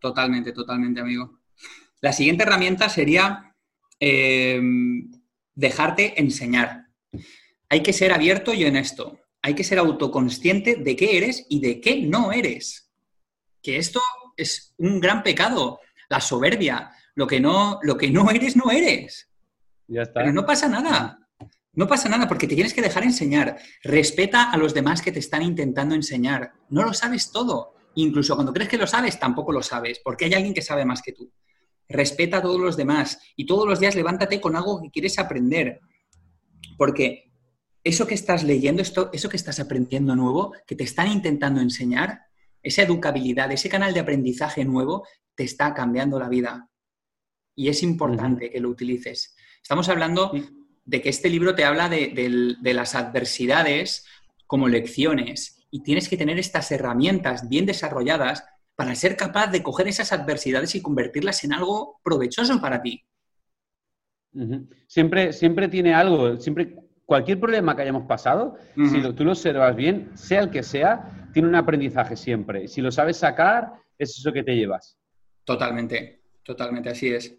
Totalmente, 0.00 0.52
totalmente, 0.52 1.00
amigo. 1.00 1.40
La 2.00 2.12
siguiente 2.12 2.44
herramienta 2.44 2.88
sería 2.88 3.54
eh, 3.98 4.60
dejarte 5.54 6.20
enseñar. 6.20 6.86
Hay 7.68 7.82
que 7.82 7.92
ser 7.92 8.12
abierto 8.12 8.54
y 8.54 8.64
honesto. 8.64 9.20
Hay 9.42 9.54
que 9.54 9.64
ser 9.64 9.78
autoconsciente 9.78 10.76
de 10.76 10.96
qué 10.96 11.18
eres 11.18 11.46
y 11.48 11.60
de 11.60 11.80
qué 11.80 12.02
no 12.02 12.32
eres. 12.32 12.90
Que 13.62 13.76
esto 13.76 14.00
es 14.36 14.74
un 14.78 15.00
gran 15.00 15.22
pecado, 15.22 15.80
la 16.08 16.20
soberbia. 16.20 16.90
Lo 17.14 17.26
que 17.26 17.40
no, 17.40 17.78
lo 17.82 17.96
que 17.96 18.10
no 18.10 18.30
eres, 18.30 18.56
no 18.56 18.70
eres. 18.70 19.28
Ya 19.86 20.02
está. 20.02 20.20
Pero 20.20 20.32
no 20.32 20.46
pasa 20.46 20.68
nada. 20.68 21.19
No 21.72 21.86
pasa 21.86 22.08
nada 22.08 22.26
porque 22.26 22.48
te 22.48 22.54
tienes 22.54 22.74
que 22.74 22.82
dejar 22.82 23.04
enseñar. 23.04 23.58
Respeta 23.82 24.50
a 24.50 24.56
los 24.56 24.74
demás 24.74 25.02
que 25.02 25.12
te 25.12 25.20
están 25.20 25.42
intentando 25.42 25.94
enseñar. 25.94 26.52
No 26.68 26.82
lo 26.82 26.92
sabes 26.92 27.30
todo. 27.30 27.74
Incluso 27.94 28.34
cuando 28.34 28.52
crees 28.52 28.68
que 28.68 28.78
lo 28.78 28.86
sabes, 28.86 29.18
tampoco 29.18 29.52
lo 29.52 29.62
sabes, 29.62 30.00
porque 30.02 30.24
hay 30.24 30.34
alguien 30.34 30.54
que 30.54 30.62
sabe 30.62 30.84
más 30.84 31.02
que 31.02 31.12
tú. 31.12 31.32
Respeta 31.88 32.38
a 32.38 32.42
todos 32.42 32.60
los 32.60 32.76
demás 32.76 33.20
y 33.36 33.46
todos 33.46 33.68
los 33.68 33.80
días 33.80 33.94
levántate 33.94 34.40
con 34.40 34.56
algo 34.56 34.80
que 34.80 34.90
quieres 34.90 35.18
aprender. 35.18 35.80
Porque 36.76 37.32
eso 37.82 38.06
que 38.06 38.14
estás 38.14 38.44
leyendo, 38.44 38.82
esto, 38.82 39.10
eso 39.12 39.28
que 39.28 39.36
estás 39.36 39.58
aprendiendo 39.60 40.14
nuevo, 40.14 40.54
que 40.66 40.76
te 40.76 40.84
están 40.84 41.10
intentando 41.10 41.60
enseñar, 41.60 42.20
esa 42.62 42.82
educabilidad, 42.82 43.50
ese 43.52 43.68
canal 43.68 43.94
de 43.94 44.00
aprendizaje 44.00 44.64
nuevo, 44.64 45.06
te 45.34 45.44
está 45.44 45.72
cambiando 45.72 46.18
la 46.18 46.28
vida. 46.28 46.68
Y 47.54 47.68
es 47.68 47.82
importante 47.82 48.50
que 48.50 48.60
lo 48.60 48.68
utilices. 48.68 49.34
Estamos 49.62 49.88
hablando 49.88 50.32
de 50.84 51.00
que 51.00 51.08
este 51.08 51.28
libro 51.28 51.54
te 51.54 51.64
habla 51.64 51.88
de, 51.88 52.56
las 52.62 52.94
adversidades 52.94 54.06
como 54.46 54.68
lecciones 54.68 55.66
y 55.70 55.82
tienes 55.82 56.08
que 56.08 56.16
tener 56.16 56.38
estas 56.38 56.70
herramientas 56.72 57.48
bien 57.48 57.66
desarrolladas 57.66 58.44
para 58.74 58.94
ser 58.94 59.16
capaz 59.16 59.48
de 59.48 59.62
coger 59.62 59.88
esas 59.88 60.12
adversidades 60.12 60.74
y 60.74 60.82
convertirlas 60.82 61.44
en 61.44 61.52
algo 61.52 62.00
provechoso 62.02 62.60
para 62.60 62.82
ti. 62.82 63.04
Siempre, 64.86 65.32
siempre 65.32 65.68
tiene 65.68 65.94
algo, 65.94 66.38
siempre 66.38 66.76
cualquier 67.04 67.40
problema 67.40 67.74
que 67.74 67.82
hayamos 67.82 68.06
pasado, 68.06 68.56
si 68.74 69.02
tú 69.14 69.24
lo 69.24 69.32
observas 69.32 69.74
bien, 69.74 70.10
sea 70.14 70.40
el 70.40 70.50
que 70.50 70.62
sea, 70.62 71.28
tiene 71.32 71.48
un 71.48 71.56
aprendizaje 71.56 72.16
siempre. 72.16 72.68
Si 72.68 72.80
lo 72.80 72.90
sabes 72.90 73.16
sacar, 73.16 73.72
es 73.98 74.16
eso 74.16 74.32
que 74.32 74.42
te 74.42 74.54
llevas. 74.54 74.96
Totalmente, 75.44 76.22
totalmente, 76.44 76.90
así 76.90 77.08
es. 77.08 77.36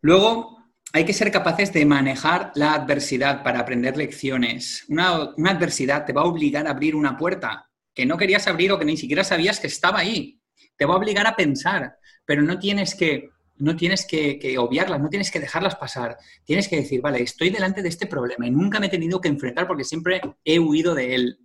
Luego, 0.00 0.65
hay 0.92 1.04
que 1.04 1.12
ser 1.12 1.30
capaces 1.30 1.72
de 1.72 1.84
manejar 1.84 2.52
la 2.54 2.74
adversidad 2.74 3.42
para 3.42 3.60
aprender 3.60 3.96
lecciones. 3.96 4.84
Una, 4.88 5.34
adversidad 5.50 6.04
te 6.04 6.12
va 6.12 6.22
a 6.22 6.26
obligar 6.26 6.66
a 6.66 6.70
abrir 6.70 6.94
una 6.94 7.16
puerta 7.16 7.68
que 7.94 8.06
no 8.06 8.16
querías 8.16 8.46
abrir 8.46 8.72
o 8.72 8.78
que 8.78 8.84
ni 8.84 8.96
siquiera 8.96 9.24
sabías 9.24 9.60
que 9.60 9.66
estaba 9.66 9.98
ahí. 9.98 10.40
Te 10.76 10.84
va 10.84 10.94
a 10.94 10.98
obligar 10.98 11.26
a 11.26 11.36
pensar, 11.36 11.96
pero 12.24 12.42
no 12.42 12.58
tienes 12.58 12.94
que, 12.94 13.30
no 13.56 13.76
tienes 13.76 14.06
que, 14.06 14.38
que, 14.38 14.58
obviarlas, 14.58 15.00
no 15.00 15.08
tienes 15.08 15.30
que 15.30 15.40
dejarlas 15.40 15.76
pasar. 15.76 16.16
Tienes 16.44 16.68
que 16.68 16.76
decir, 16.76 17.00
vale, 17.00 17.22
estoy 17.22 17.50
delante 17.50 17.82
de 17.82 17.88
este 17.88 18.06
problema 18.06 18.46
y 18.46 18.50
nunca 18.50 18.80
me 18.80 18.86
he 18.86 18.90
tenido 18.90 19.20
que 19.20 19.28
enfrentar 19.28 19.66
porque 19.66 19.84
siempre 19.84 20.20
he 20.44 20.58
huido 20.58 20.94
de 20.94 21.14
él. 21.14 21.38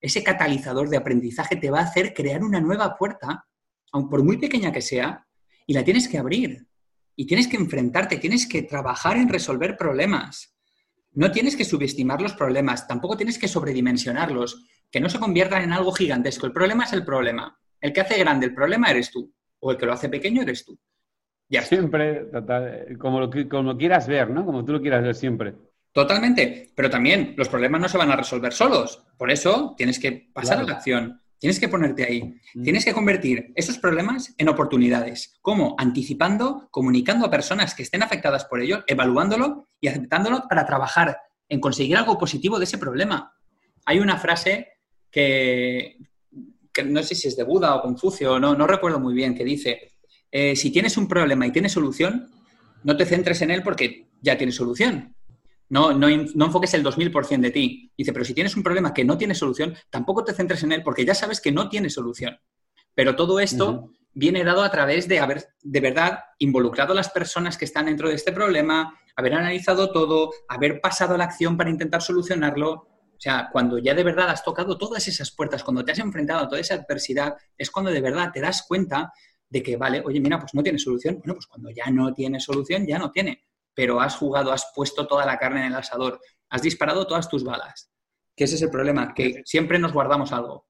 Ese 0.00 0.22
catalizador 0.22 0.88
de 0.88 0.96
aprendizaje 0.96 1.56
te 1.56 1.70
va 1.70 1.80
a 1.80 1.84
hacer 1.84 2.14
crear 2.14 2.42
una 2.42 2.60
nueva 2.60 2.96
puerta, 2.96 3.46
aun 3.92 4.08
por 4.08 4.22
muy 4.24 4.36
pequeña 4.36 4.72
que 4.72 4.82
sea, 4.82 5.26
y 5.66 5.74
la 5.74 5.84
tienes 5.84 6.08
que 6.08 6.18
abrir 6.18 6.66
y 7.16 7.26
tienes 7.26 7.48
que 7.48 7.56
enfrentarte, 7.56 8.18
tienes 8.18 8.46
que 8.46 8.62
trabajar 8.62 9.16
en 9.16 9.28
resolver 9.28 9.76
problemas. 9.76 10.56
No 11.12 11.30
tienes 11.30 11.56
que 11.56 11.64
subestimar 11.64 12.20
los 12.20 12.34
problemas, 12.34 12.88
tampoco 12.88 13.16
tienes 13.16 13.38
que 13.38 13.48
sobredimensionarlos, 13.48 14.64
que 14.90 15.00
no 15.00 15.08
se 15.08 15.20
conviertan 15.20 15.62
en 15.62 15.72
algo 15.72 15.92
gigantesco. 15.92 16.46
El 16.46 16.52
problema 16.52 16.84
es 16.84 16.92
el 16.92 17.04
problema. 17.04 17.56
El 17.80 17.92
que 17.92 18.00
hace 18.00 18.18
grande 18.18 18.46
el 18.46 18.54
problema 18.54 18.90
eres 18.90 19.10
tú, 19.10 19.32
o 19.60 19.70
el 19.70 19.76
que 19.76 19.86
lo 19.86 19.92
hace 19.92 20.08
pequeño 20.08 20.42
eres 20.42 20.64
tú. 20.64 20.78
Ya 21.48 21.62
Siempre, 21.62 22.26
como, 22.98 23.20
lo, 23.20 23.30
como 23.48 23.76
quieras 23.76 24.08
ver, 24.08 24.30
¿no? 24.30 24.44
Como 24.44 24.64
tú 24.64 24.72
lo 24.72 24.80
quieras 24.80 25.02
ver 25.02 25.14
siempre. 25.14 25.54
Totalmente, 25.92 26.72
pero 26.74 26.90
también 26.90 27.34
los 27.36 27.48
problemas 27.48 27.80
no 27.80 27.88
se 27.88 27.98
van 27.98 28.10
a 28.10 28.16
resolver 28.16 28.52
solos. 28.52 29.04
Por 29.16 29.30
eso 29.30 29.74
tienes 29.76 30.00
que 30.00 30.30
pasar 30.32 30.58
a 30.58 30.64
la 30.64 30.72
acción. 30.72 31.22
Tienes 31.44 31.60
que 31.60 31.68
ponerte 31.68 32.06
ahí. 32.06 32.40
Mm. 32.54 32.62
Tienes 32.62 32.86
que 32.86 32.94
convertir 32.94 33.52
esos 33.54 33.76
problemas 33.76 34.34
en 34.38 34.48
oportunidades. 34.48 35.36
¿Cómo? 35.42 35.76
Anticipando, 35.76 36.68
comunicando 36.70 37.26
a 37.26 37.30
personas 37.30 37.74
que 37.74 37.82
estén 37.82 38.02
afectadas 38.02 38.46
por 38.46 38.62
ello, 38.62 38.82
evaluándolo 38.86 39.68
y 39.78 39.88
aceptándolo 39.88 40.44
para 40.48 40.64
trabajar 40.64 41.18
en 41.46 41.60
conseguir 41.60 41.98
algo 41.98 42.16
positivo 42.16 42.58
de 42.58 42.64
ese 42.64 42.78
problema. 42.78 43.36
Hay 43.84 43.98
una 43.98 44.16
frase 44.16 44.68
que, 45.10 45.98
no 46.86 47.02
sé 47.02 47.14
si 47.14 47.28
es 47.28 47.36
de 47.36 47.44
Buda 47.44 47.74
o 47.74 47.82
Confucio, 47.82 48.40
no, 48.40 48.54
no 48.54 48.66
recuerdo 48.66 48.98
muy 48.98 49.12
bien, 49.12 49.34
que 49.34 49.44
dice, 49.44 49.98
eh, 50.32 50.56
si 50.56 50.70
tienes 50.70 50.96
un 50.96 51.06
problema 51.06 51.46
y 51.46 51.52
tienes 51.52 51.72
solución, 51.72 52.30
no 52.84 52.96
te 52.96 53.04
centres 53.04 53.42
en 53.42 53.50
él 53.50 53.62
porque 53.62 54.08
ya 54.22 54.38
tienes 54.38 54.54
solución. 54.54 55.14
No, 55.68 55.92
no, 55.92 56.08
enfoques 56.08 56.74
el 56.74 56.84
2000% 56.84 57.40
de 57.40 57.50
ti. 57.50 57.92
Dice, 57.96 58.12
pero 58.12 58.24
si 58.24 58.34
tienes 58.34 58.56
un 58.56 58.62
problema 58.62 58.92
que 58.92 59.04
no 59.04 59.16
tiene 59.16 59.34
solución, 59.34 59.74
tampoco 59.90 60.24
te 60.24 60.34
centres 60.34 60.62
en 60.62 60.72
él 60.72 60.82
porque 60.82 61.04
ya 61.04 61.14
sabes 61.14 61.40
que 61.40 61.52
no 61.52 61.68
tiene 61.68 61.90
solución. 61.90 62.38
Pero 62.94 63.16
todo 63.16 63.40
esto 63.40 63.90
viene 64.12 64.44
dado 64.44 64.62
a 64.62 64.70
través 64.70 65.08
de 65.08 65.18
haber 65.18 65.48
de 65.62 65.80
verdad 65.80 66.20
involucrado 66.38 66.92
a 66.92 66.96
las 66.96 67.10
personas 67.10 67.58
que 67.58 67.64
están 67.64 67.86
dentro 67.86 68.08
de 68.08 68.14
este 68.14 68.32
problema, 68.32 68.98
haber 69.16 69.34
analizado 69.34 69.90
todo, 69.90 70.30
haber 70.48 70.80
pasado 70.80 71.14
a 71.14 71.18
la 71.18 71.24
acción 71.24 71.56
para 71.56 71.70
intentar 71.70 72.02
solucionarlo. 72.02 72.72
O 72.72 73.20
sea, 73.24 73.48
cuando 73.50 73.78
ya 73.78 73.94
de 73.94 74.04
verdad 74.04 74.30
has 74.30 74.44
tocado 74.44 74.76
todas 74.78 75.08
esas 75.08 75.30
puertas, 75.30 75.64
cuando 75.64 75.84
te 75.84 75.92
has 75.92 75.98
enfrentado 75.98 76.44
a 76.44 76.48
toda 76.48 76.60
esa 76.60 76.74
adversidad, 76.74 77.34
es 77.56 77.70
cuando 77.70 77.90
de 77.90 78.00
verdad 78.00 78.30
te 78.32 78.40
das 78.40 78.64
cuenta 78.68 79.12
de 79.48 79.62
que, 79.62 79.76
vale, 79.76 80.02
oye, 80.04 80.20
mira, 80.20 80.38
pues 80.38 80.54
no 80.54 80.62
tiene 80.62 80.78
solución. 80.78 81.18
Bueno, 81.18 81.34
pues 81.34 81.46
cuando 81.46 81.70
ya 81.70 81.90
no 81.90 82.12
tiene 82.12 82.38
solución, 82.38 82.86
ya 82.86 82.98
no 82.98 83.10
tiene 83.10 83.44
pero 83.74 84.00
has 84.00 84.16
jugado, 84.16 84.52
has 84.52 84.70
puesto 84.74 85.06
toda 85.06 85.26
la 85.26 85.38
carne 85.38 85.60
en 85.60 85.72
el 85.72 85.78
asador, 85.78 86.20
has 86.50 86.62
disparado 86.62 87.06
todas 87.06 87.28
tus 87.28 87.44
balas. 87.44 87.90
Que 88.36 88.44
ese 88.44 88.56
es 88.56 88.62
el 88.62 88.70
problema, 88.70 89.14
que 89.14 89.42
siempre 89.44 89.78
nos 89.78 89.92
guardamos 89.92 90.32
algo. 90.32 90.66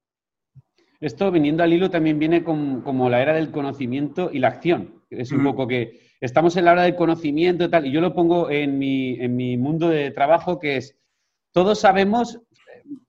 Esto, 0.99 1.31
viniendo 1.31 1.63
al 1.63 1.73
hilo, 1.73 1.89
también 1.89 2.19
viene 2.19 2.43
como 2.43 3.09
la 3.09 3.21
era 3.21 3.33
del 3.33 3.51
conocimiento 3.51 4.29
y 4.31 4.39
la 4.39 4.47
acción. 4.47 5.03
Es 5.09 5.31
un 5.31 5.43
poco 5.43 5.67
que 5.67 5.99
estamos 6.21 6.55
en 6.57 6.65
la 6.65 6.73
era 6.73 6.83
del 6.83 6.95
conocimiento 6.95 7.65
y 7.65 7.69
tal, 7.69 7.85
y 7.85 7.91
yo 7.91 8.01
lo 8.01 8.13
pongo 8.13 8.49
en 8.49 8.79
mi, 8.79 9.19
en 9.19 9.35
mi 9.35 9.57
mundo 9.57 9.89
de 9.89 10.11
trabajo, 10.11 10.59
que 10.59 10.77
es, 10.77 10.97
todos 11.51 11.79
sabemos, 11.79 12.39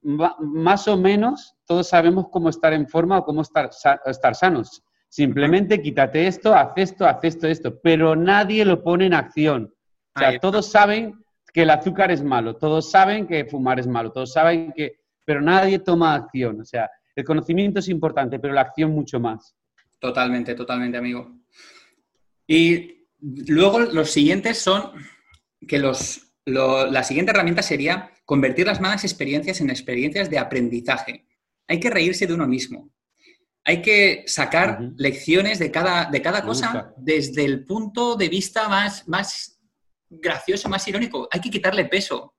más 0.01 0.87
o 0.87 0.97
menos, 0.97 1.55
todos 1.65 1.87
sabemos 1.87 2.27
cómo 2.31 2.49
estar 2.49 2.73
en 2.73 2.87
forma 2.87 3.19
o 3.19 3.23
cómo 3.23 3.41
estar, 3.41 3.69
estar 4.05 4.35
sanos. 4.35 4.83
Simplemente 5.09 5.81
quítate 5.81 6.27
esto, 6.27 6.53
haz 6.53 6.73
esto, 6.75 7.05
haz 7.05 7.23
esto, 7.23 7.47
esto, 7.47 7.79
pero 7.81 8.15
nadie 8.15 8.65
lo 8.65 8.83
pone 8.83 9.05
en 9.05 9.13
acción. 9.13 9.73
O 10.17 10.19
sea, 10.19 10.39
todos 10.39 10.71
saben 10.71 11.13
que 11.53 11.61
el 11.61 11.69
azúcar 11.69 12.11
es 12.11 12.23
malo, 12.23 12.55
todos 12.55 12.89
saben 12.89 13.27
que 13.27 13.45
fumar 13.45 13.79
es 13.79 13.87
malo, 13.87 14.11
todos 14.11 14.33
saben 14.33 14.73
que... 14.75 14.99
Pero 15.23 15.41
nadie 15.41 15.79
toma 15.79 16.15
acción. 16.15 16.61
O 16.61 16.65
sea, 16.65 16.89
el 17.15 17.23
conocimiento 17.23 17.79
es 17.79 17.89
importante, 17.89 18.39
pero 18.39 18.53
la 18.53 18.61
acción 18.61 18.91
mucho 18.91 19.19
más. 19.19 19.55
Totalmente, 19.99 20.55
totalmente, 20.55 20.97
amigo. 20.97 21.39
Y 22.47 23.07
luego 23.19 23.79
los 23.79 24.09
siguientes 24.09 24.57
son 24.57 24.91
que 25.67 25.77
los, 25.77 26.31
la 26.45 27.03
siguiente 27.03 27.31
herramienta 27.31 27.61
sería 27.61 28.11
convertir 28.25 28.67
las 28.67 28.81
malas 28.81 29.03
experiencias 29.03 29.61
en 29.61 29.69
experiencias 29.69 30.29
de 30.29 30.39
aprendizaje. 30.39 31.27
Hay 31.67 31.79
que 31.79 31.89
reírse 31.89 32.25
de 32.25 32.33
uno 32.33 32.47
mismo. 32.47 32.89
Hay 33.65 33.81
que 33.81 34.23
sacar 34.27 34.79
lecciones 34.95 35.59
de 35.59 35.71
cada, 35.71 36.05
de 36.09 36.21
cada 36.21 36.43
cosa 36.43 36.93
desde 36.95 37.43
el 37.43 37.65
punto 37.65 38.15
de 38.15 38.29
vista 38.29 38.69
más, 38.69 39.05
más 39.07 39.56
gracioso, 40.09 40.69
más 40.69 40.87
irónico. 40.87 41.27
Hay 41.31 41.41
que 41.41 41.49
quitarle 41.49 41.85
peso. 41.85 42.35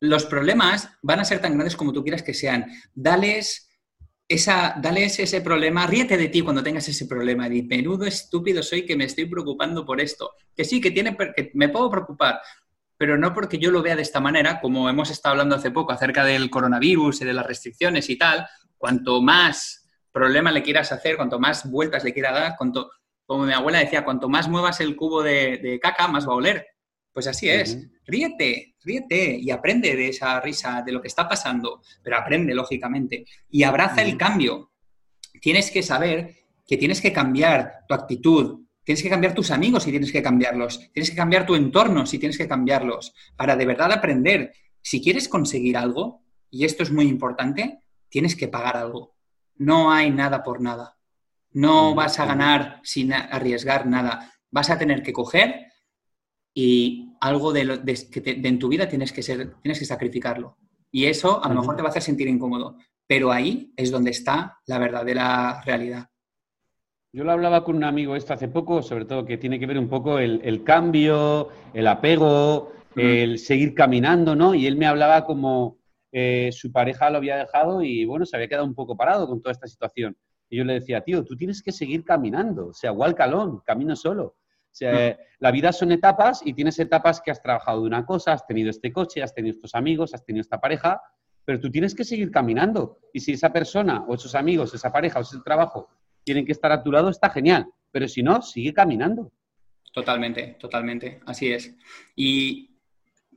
Los 0.00 0.24
problemas 0.24 0.88
van 1.02 1.20
a 1.20 1.24
ser 1.24 1.40
tan 1.40 1.54
grandes 1.54 1.76
como 1.76 1.92
tú 1.92 2.02
quieras 2.02 2.22
que 2.22 2.34
sean. 2.34 2.66
Dales, 2.94 3.70
esa, 4.28 4.74
dales 4.80 5.18
ese 5.18 5.40
problema, 5.40 5.86
ríete 5.86 6.16
de 6.16 6.28
ti 6.28 6.40
cuando 6.40 6.62
tengas 6.62 6.88
ese 6.88 7.06
problema. 7.06 7.48
Di, 7.48 7.62
menudo 7.62 8.06
estúpido 8.06 8.62
soy 8.62 8.86
que 8.86 8.96
me 8.96 9.04
estoy 9.04 9.26
preocupando 9.26 9.84
por 9.84 10.00
esto. 10.00 10.32
Que 10.56 10.64
sí, 10.64 10.80
que, 10.80 10.90
tiene, 10.90 11.16
que 11.16 11.50
me 11.54 11.68
puedo 11.68 11.90
preocupar, 11.90 12.40
pero 12.96 13.16
no 13.16 13.32
porque 13.32 13.58
yo 13.58 13.70
lo 13.70 13.82
vea 13.82 13.96
de 13.96 14.02
esta 14.02 14.20
manera, 14.20 14.60
como 14.60 14.88
hemos 14.88 15.10
estado 15.10 15.32
hablando 15.32 15.56
hace 15.56 15.70
poco 15.70 15.92
acerca 15.92 16.24
del 16.24 16.50
coronavirus 16.50 17.22
y 17.22 17.24
de 17.24 17.32
las 17.32 17.46
restricciones 17.46 18.10
y 18.10 18.16
tal. 18.16 18.46
Cuanto 18.76 19.20
más 19.20 19.86
problema 20.12 20.50
le 20.50 20.62
quieras 20.62 20.92
hacer, 20.92 21.16
cuanto 21.16 21.38
más 21.38 21.70
vueltas 21.70 22.04
le 22.04 22.12
quieras 22.12 22.34
dar, 22.34 22.56
cuanto, 22.56 22.90
como 23.26 23.44
mi 23.44 23.52
abuela 23.52 23.78
decía, 23.78 24.04
cuanto 24.04 24.28
más 24.28 24.48
muevas 24.48 24.80
el 24.80 24.96
cubo 24.96 25.22
de, 25.22 25.58
de 25.58 25.78
caca, 25.78 26.08
más 26.08 26.26
va 26.26 26.32
a 26.32 26.36
oler. 26.36 26.66
Pues 27.12 27.26
así 27.26 27.48
es. 27.48 27.78
Ríete, 28.06 28.76
ríete 28.82 29.36
y 29.36 29.50
aprende 29.50 29.96
de 29.96 30.08
esa 30.08 30.40
risa, 30.40 30.82
de 30.84 30.92
lo 30.92 31.00
que 31.00 31.08
está 31.08 31.28
pasando, 31.28 31.82
pero 32.02 32.16
aprende, 32.16 32.54
lógicamente. 32.54 33.24
Y 33.50 33.62
abraza 33.62 34.02
el 34.02 34.16
cambio. 34.16 34.72
Tienes 35.40 35.70
que 35.70 35.82
saber 35.82 36.34
que 36.66 36.76
tienes 36.76 37.00
que 37.00 37.12
cambiar 37.12 37.84
tu 37.88 37.94
actitud, 37.94 38.60
tienes 38.84 39.02
que 39.02 39.10
cambiar 39.10 39.34
tus 39.34 39.50
amigos 39.50 39.82
si 39.82 39.90
tienes 39.90 40.12
que 40.12 40.22
cambiarlos, 40.22 40.90
tienes 40.92 41.10
que 41.10 41.16
cambiar 41.16 41.46
tu 41.46 41.54
entorno 41.54 42.06
si 42.06 42.18
tienes 42.18 42.38
que 42.38 42.48
cambiarlos, 42.48 43.12
para 43.36 43.56
de 43.56 43.66
verdad 43.66 43.92
aprender. 43.92 44.52
Si 44.80 45.02
quieres 45.02 45.28
conseguir 45.28 45.76
algo, 45.76 46.22
y 46.48 46.64
esto 46.64 46.82
es 46.82 46.90
muy 46.90 47.06
importante, 47.06 47.80
tienes 48.08 48.36
que 48.36 48.48
pagar 48.48 48.76
algo. 48.76 49.16
No 49.56 49.92
hay 49.92 50.10
nada 50.10 50.42
por 50.42 50.60
nada. 50.60 50.96
No 51.52 51.94
vas 51.94 52.18
a 52.18 52.26
ganar 52.26 52.80
sin 52.82 53.12
arriesgar 53.12 53.86
nada. 53.86 54.32
Vas 54.50 54.70
a 54.70 54.78
tener 54.78 55.02
que 55.02 55.12
coger 55.12 55.69
y 56.62 57.16
algo 57.22 57.54
de, 57.54 57.64
que 58.12 58.22
en 58.44 58.58
tu 58.58 58.68
vida 58.68 58.86
tienes 58.86 59.12
que, 59.14 59.22
ser, 59.22 59.54
tienes 59.62 59.78
que 59.78 59.86
sacrificarlo. 59.86 60.58
Y 60.92 61.06
eso 61.06 61.42
a 61.42 61.48
lo 61.48 61.54
mejor 61.54 61.74
te 61.74 61.80
va 61.80 61.88
a 61.88 61.90
hacer 61.90 62.02
sentir 62.02 62.28
incómodo, 62.28 62.76
pero 63.06 63.32
ahí 63.32 63.72
es 63.76 63.90
donde 63.90 64.10
está 64.10 64.58
la 64.66 64.78
verdadera 64.78 65.62
realidad. 65.64 66.08
Yo 67.14 67.24
lo 67.24 67.32
hablaba 67.32 67.64
con 67.64 67.76
un 67.76 67.84
amigo 67.84 68.14
esto 68.14 68.34
hace 68.34 68.48
poco, 68.48 68.82
sobre 68.82 69.06
todo 69.06 69.24
que 69.24 69.38
tiene 69.38 69.58
que 69.58 69.64
ver 69.64 69.78
un 69.78 69.88
poco 69.88 70.18
el, 70.18 70.62
cambio, 70.62 71.48
el 71.72 71.86
apego, 71.86 72.72
el 72.94 73.38
seguir 73.38 73.74
caminando, 73.74 74.36
¿no? 74.36 74.54
Y 74.54 74.66
él 74.66 74.76
me 74.76 74.86
hablaba 74.86 75.24
como 75.24 75.78
eh, 76.12 76.50
su 76.52 76.70
pareja 76.70 77.08
lo 77.08 77.16
había 77.16 77.38
dejado 77.38 77.82
y, 77.82 78.04
bueno, 78.04 78.26
se 78.26 78.36
había 78.36 78.48
quedado 78.48 78.66
un 78.66 78.74
poco 78.74 78.98
parado 78.98 79.26
con 79.26 79.40
toda 79.40 79.52
esta 79.52 79.66
situación. 79.66 80.14
Y 80.50 80.58
yo 80.58 80.64
le 80.64 80.74
decía, 80.74 81.00
tío, 81.00 81.24
tú 81.24 81.36
tienes 81.36 81.62
que 81.62 81.72
seguir 81.72 82.04
caminando, 82.04 82.68
o 82.68 82.74
sea, 82.74 82.90
igual 82.92 83.14
calón, 83.14 83.60
camino 83.64 83.96
solo. 83.96 84.36
O 84.72 84.74
sea, 84.80 85.18
la 85.40 85.50
vida 85.50 85.72
son 85.72 85.90
etapas 85.90 86.42
y 86.44 86.54
tienes 86.54 86.78
etapas 86.78 87.20
que 87.20 87.30
has 87.30 87.42
trabajado 87.42 87.80
de 87.80 87.86
una 87.86 88.06
cosa, 88.06 88.32
has 88.32 88.46
tenido 88.46 88.70
este 88.70 88.92
coche, 88.92 89.22
has 89.22 89.34
tenido 89.34 89.54
estos 89.56 89.74
amigos, 89.74 90.14
has 90.14 90.24
tenido 90.24 90.42
esta 90.42 90.60
pareja, 90.60 91.02
pero 91.44 91.58
tú 91.58 91.70
tienes 91.70 91.94
que 91.94 92.04
seguir 92.04 92.30
caminando. 92.30 93.00
Y 93.12 93.20
si 93.20 93.32
esa 93.32 93.52
persona 93.52 94.04
o 94.06 94.14
esos 94.14 94.34
amigos, 94.34 94.72
esa 94.72 94.92
pareja 94.92 95.18
o 95.18 95.22
ese 95.22 95.38
trabajo 95.44 95.88
tienen 96.24 96.46
que 96.46 96.52
estar 96.52 96.70
a 96.70 96.82
tu 96.82 96.92
lado, 96.92 97.08
está 97.08 97.30
genial. 97.30 97.66
Pero 97.90 98.06
si 98.06 98.22
no, 98.22 98.40
sigue 98.42 98.72
caminando. 98.72 99.32
Totalmente, 99.92 100.56
totalmente. 100.60 101.20
Así 101.26 101.52
es. 101.52 101.74
Y 102.14 102.76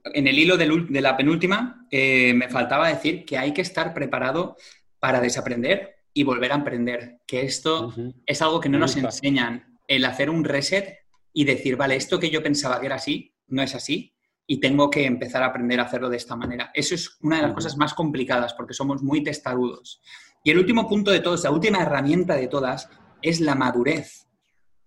en 0.04 0.28
el 0.28 0.38
hilo 0.38 0.58
de 0.58 1.02
la 1.02 1.18
penúltima, 1.18 1.88
eh, 1.90 2.34
me 2.36 2.50
faltaba 2.50 2.90
decir 2.90 3.25
que 3.25 3.38
hay 3.38 3.54
que 3.54 3.62
estar 3.62 3.94
preparado 3.94 4.58
para 5.00 5.20
desaprender 5.20 5.96
y 6.13 6.24
volver 6.24 6.52
a 6.52 6.56
aprender. 6.56 7.22
Que 7.25 7.42
esto 7.42 7.94
es 8.25 8.42
algo 8.42 8.60
que 8.60 8.70
no 8.70 8.78
nos 8.78 8.96
enseñan. 8.96 9.80
El 9.88 10.06
hacer 10.06 10.30
un 10.30 10.44
reset 10.44 11.02
y 11.34 11.46
decir, 11.46 11.75
vale, 11.75 11.96
esto 11.96 12.20
que 12.20 12.30
yo 12.30 12.44
pensaba 12.44 12.80
que 12.80 12.86
era 12.86 12.96
así, 12.96 13.34
no 13.48 13.62
es 13.62 13.75
así 13.75 14.13
y 14.46 14.60
tengo 14.60 14.90
que 14.90 15.06
empezar 15.06 15.44
a 15.44 15.48
aprender 15.48 15.80
a 15.80 15.84
hacerlo 15.84 16.10
de 16.10 16.18
esta 16.18 16.36
manera. 16.36 16.72
Eso 16.74 16.96
es 16.96 17.18
una 17.22 17.38
de 17.38 17.44
las 17.44 17.54
cosas 17.54 17.78
más 17.78 17.94
complicadas 17.94 18.54
porque 18.54 18.74
somos 18.74 19.02
muy 19.02 19.24
testarudos. 19.24 20.02
Y 20.44 20.52
el 20.52 20.60
último 20.60 20.88
punto 20.88 21.12
de 21.12 21.22
todos, 21.22 21.44
la 21.44 21.52
última 21.52 21.82
herramienta 21.82 22.36
de 22.36 22.48
todas, 22.48 22.90
es 23.22 23.40
la 23.40 23.56
madurez. 23.56 24.28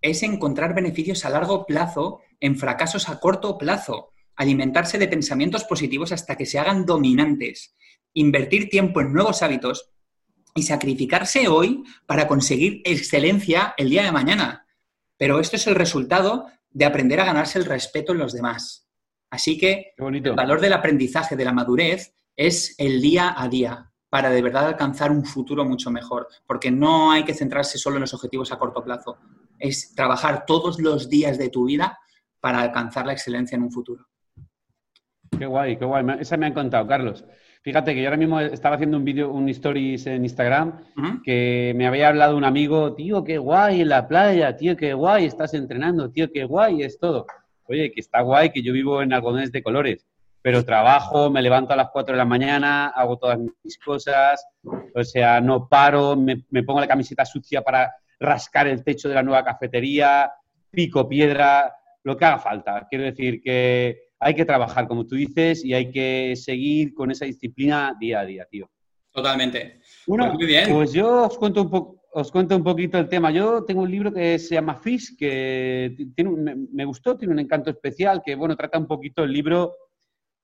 Es 0.03 0.23
encontrar 0.23 0.75
beneficios 0.75 1.25
a 1.25 1.31
largo 1.31 1.65
plazo 1.65 2.21
en 2.39 2.57
fracasos 2.57 3.09
a 3.09 3.19
corto 3.19 3.57
plazo. 3.57 4.11
Alimentarse 4.37 4.99
de 4.99 5.09
pensamientos 5.09 5.65
positivos 5.65 6.13
hasta 6.13 6.37
que 6.37 6.45
se 6.45 6.59
hagan 6.59 6.85
dominantes. 6.85 7.75
Invertir 8.13 8.69
tiempo 8.69 9.01
en 9.01 9.15
nuevos 9.15 9.43
hábitos 9.43 9.91
y 10.55 10.63
sacrificarse 10.63 11.49
hoy 11.49 11.83
para 12.07 12.29
conseguir 12.29 12.83
excelencia 12.85 13.75
el 13.79 13.89
día 13.89 14.03
de 14.03 14.13
mañana. 14.13 14.66
Pero 15.17 15.41
esto 15.41 15.57
es 15.57 15.67
el 15.67 15.75
resultado 15.75 16.47
de 16.71 16.85
aprender 16.85 17.21
a 17.21 17.25
ganarse 17.25 17.59
el 17.59 17.65
respeto 17.65 18.13
en 18.13 18.19
los 18.19 18.33
demás. 18.33 18.89
Así 19.31 19.59
que 19.59 19.95
el 19.97 20.33
valor 20.33 20.61
del 20.61 20.73
aprendizaje, 20.73 21.37
de 21.37 21.45
la 21.45 21.53
madurez, 21.53 22.15
es 22.37 22.75
el 22.79 23.01
día 23.01 23.35
a 23.37 23.49
día 23.49 23.91
para 24.09 24.31
de 24.31 24.43
verdad 24.43 24.67
alcanzar 24.67 25.11
un 25.11 25.25
futuro 25.25 25.65
mucho 25.65 25.91
mejor, 25.91 26.29
porque 26.47 26.71
no 26.71 27.11
hay 27.11 27.25
que 27.25 27.35
centrarse 27.35 27.77
solo 27.77 27.97
en 27.97 28.03
los 28.03 28.15
objetivos 28.15 28.53
a 28.53 28.59
corto 28.59 28.83
plazo, 28.85 29.19
es 29.59 29.95
trabajar 29.95 30.45
todos 30.47 30.79
los 30.79 31.09
días 31.09 31.39
de 31.39 31.49
tu 31.49 31.67
vida 31.67 31.99
para 32.41 32.61
alcanzar 32.61 33.07
la 33.07 33.13
excelencia 33.13 33.57
en 33.57 33.63
un 33.63 33.73
futuro. 33.73 34.07
Qué 35.37 35.47
guay, 35.47 35.77
qué 35.77 35.85
guay. 35.85 36.05
Esa 36.21 36.37
me 36.37 36.47
han 36.47 36.55
contado, 36.55 36.87
Carlos. 36.87 37.25
Fíjate 37.67 37.97
que 37.97 38.01
yo 38.01 38.07
ahora 38.07 38.17
mismo 38.17 38.39
estaba 38.39 38.77
haciendo 38.77 38.97
un 38.97 39.05
vídeo, 39.05 39.29
un 39.33 39.49
stories 39.49 40.07
en 40.07 40.23
Instagram, 40.23 40.85
que 41.25 41.73
me 41.75 41.89
había 41.89 42.07
hablado 42.07 42.37
un 42.37 42.45
amigo, 42.45 42.95
tío, 42.95 43.25
qué 43.25 43.39
guay 43.39 43.81
en 43.81 43.89
la 43.89 44.07
playa, 44.07 44.57
tío, 44.57 44.77
qué 44.77 44.95
guay, 44.95 45.25
estás 45.25 45.53
entrenando, 45.53 46.09
tío, 46.13 46.31
qué 46.33 46.45
guay 46.45 46.85
es 46.85 47.01
todo. 47.01 47.27
Oye, 47.65 47.91
que 47.91 47.99
está 47.99 48.21
guay, 48.21 48.51
que 48.51 48.63
yo 48.63 48.73
vivo 48.73 49.03
en 49.03 49.13
algodones 49.13 49.51
de 49.51 49.65
colores 49.65 50.07
pero 50.43 50.65
trabajo, 50.65 51.29
me 51.29 51.43
levanto 51.43 51.73
a 51.73 51.77
las 51.77 51.89
4 51.91 52.13
de 52.13 52.19
la 52.19 52.25
mañana, 52.25 52.87
hago 52.91 53.19
todas 53.19 53.37
mis 53.37 53.79
cosas, 53.79 54.47
o 54.95 55.03
sea, 55.03 55.41
no 55.41 55.69
paro, 55.69 56.15
me, 56.15 56.37
pongo 56.63 56.79
la 56.79 56.87
camiseta 56.87 57.25
sucia 57.25 57.63
para 57.63 57.93
rascar 58.21 58.69
el 58.69 58.85
techo 58.85 59.09
de 59.09 59.17
la 59.17 59.25
nueva 59.25 59.43
cafetería, 59.43 60.31
pico 60.71 61.09
piedra, 61.09 61.75
lo 62.05 62.17
que 62.17 62.25
haga 62.27 62.39
falta. 62.39 62.87
Quiero 62.89 63.07
decir 63.07 63.43
que 63.43 64.06
hay 64.19 64.35
que 64.35 64.45
trabajar, 64.45 64.89
como 64.89 65.07
tú 65.07 65.15
dices, 65.15 65.65
y 65.65 65.75
hay 65.75 65.91
que 65.91 66.35
seguir 66.37 66.95
con 66.95 67.11
esa 67.11 67.25
disciplina 67.25 67.95
día 67.99 68.21
a 68.21 68.25
día, 68.25 68.47
tío. 68.51 68.71
Totalmente. 69.11 69.81
Pues 70.07 70.33
muy 70.33 70.47
bien. 70.47 70.73
Pues 70.73 70.93
yo 70.93 71.25
os 71.25 71.39
cuento 71.39 71.63
un 71.63 71.71
poco. 71.71 71.97
Os 72.19 72.33
cuento 72.33 72.57
un 72.57 72.65
poquito 72.65 72.97
el 72.97 73.11
tema. 73.11 73.31
Yo 73.31 73.63
tengo 73.65 73.83
un 73.83 73.91
libro 73.91 74.11
que 74.11 74.39
se 74.39 74.55
llama 74.55 74.77
Fish, 74.77 75.19
que 75.19 75.95
tiene, 76.15 76.31
me, 76.31 76.57
me, 76.73 76.87
gustó, 76.87 77.15
tiene 77.15 77.35
un 77.35 77.41
encanto 77.41 77.69
especial, 77.69 78.23
que 78.25 78.35
bueno, 78.35 78.57
trata 78.57 78.79
un 78.79 78.87
poquito 78.87 79.23
el 79.23 79.33
libro 79.33 79.75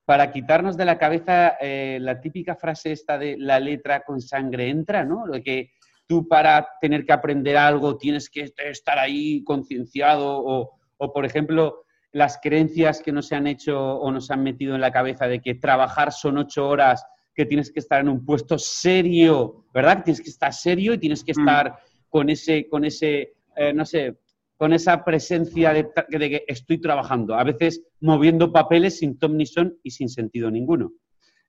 para 0.05 0.31
quitarnos 0.31 0.77
de 0.77 0.85
la 0.85 0.97
cabeza 0.97 1.55
eh, 1.59 1.97
la 2.01 2.19
típica 2.19 2.55
frase 2.55 2.91
esta 2.91 3.17
de 3.17 3.37
la 3.37 3.59
letra 3.59 4.03
con 4.03 4.21
sangre 4.21 4.69
entra, 4.69 5.03
¿no? 5.03 5.25
Lo 5.25 5.41
que 5.41 5.71
tú 6.05 6.27
para 6.27 6.67
tener 6.81 7.05
que 7.05 7.13
aprender 7.13 7.57
algo 7.57 7.97
tienes 7.97 8.29
que 8.29 8.51
estar 8.57 8.99
ahí 8.99 9.43
concienciado 9.43 10.43
o, 10.45 10.79
o, 10.97 11.13
por 11.13 11.25
ejemplo, 11.25 11.82
las 12.13 12.39
creencias 12.41 13.01
que 13.01 13.11
nos 13.11 13.31
han 13.31 13.47
hecho 13.47 13.77
o 13.77 14.11
nos 14.11 14.31
han 14.31 14.41
metido 14.41 14.75
en 14.75 14.81
la 14.81 14.91
cabeza 14.91 15.27
de 15.27 15.41
que 15.41 15.55
trabajar 15.55 16.13
son 16.13 16.37
ocho 16.37 16.67
horas, 16.67 17.05
que 17.35 17.45
tienes 17.45 17.71
que 17.71 17.79
estar 17.79 17.99
en 17.99 18.09
un 18.09 18.23
puesto 18.23 18.57
serio, 18.57 19.65
¿verdad? 19.73 20.03
tienes 20.03 20.21
que 20.21 20.29
estar 20.29 20.53
serio 20.53 20.93
y 20.93 20.99
tienes 20.99 21.23
que 21.23 21.33
mm. 21.35 21.39
estar 21.39 21.79
con 22.09 22.29
ese, 22.29 22.69
con 22.69 22.85
ese 22.85 23.33
eh, 23.55 23.73
no 23.73 23.85
sé, 23.85 24.17
con 24.57 24.73
esa 24.73 25.03
presencia 25.03 25.73
de, 25.73 25.89
que 26.09 26.45
estoy 26.47 26.79
trabajando, 26.79 27.35
a 27.35 27.43
veces 27.43 27.83
moviendo 27.99 28.51
papeles 28.51 28.99
sin 28.99 29.17
ton 29.17 29.37
ni 29.37 29.45
son 29.45 29.77
y 29.83 29.91
sin 29.91 30.09
sentido 30.09 30.49
ninguno. 30.49 30.93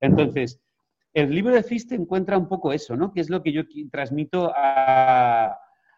Entonces, 0.00 0.60
el 1.12 1.30
libro 1.30 1.54
de 1.54 1.62
Fiste 1.62 1.94
encuentra 1.94 2.36
un 2.36 2.48
poco 2.48 2.72
eso, 2.72 2.96
¿no? 2.96 3.12
Que 3.12 3.20
es 3.20 3.30
lo 3.30 3.42
que 3.42 3.52
yo 3.52 3.62
transmito 3.90 4.52
a, 4.54 5.56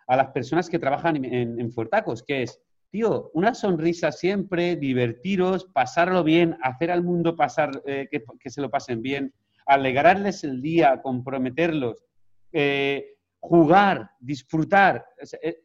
las 0.09 0.29
personas 0.29 0.69
que 0.69 0.79
trabajan 0.79 1.25
en, 1.25 1.73
Fuertacos, 1.73 2.23
que 2.23 2.43
es, 2.43 2.61
tío, 2.97 3.31
una 3.35 3.53
sonrisa 3.53 4.11
siempre, 4.11 4.75
divertiros, 4.75 5.67
pasarlo 5.67 6.25
bien, 6.25 6.57
hacer 6.63 6.91
al 6.91 7.03
mundo 7.03 7.37
pasar, 7.37 7.83
eh, 7.85 8.09
que, 8.11 8.51
se 8.51 8.63
lo 8.63 8.71
pasen 8.71 9.03
bien, 9.03 9.35
alegrarles 9.67 10.45
el 10.45 10.63
día, 10.63 11.03
comprometerlos, 11.03 12.03
eh, 12.53 13.17
jugar, 13.39 14.13
disfrutar. 14.19 15.05
Eh, 15.43 15.59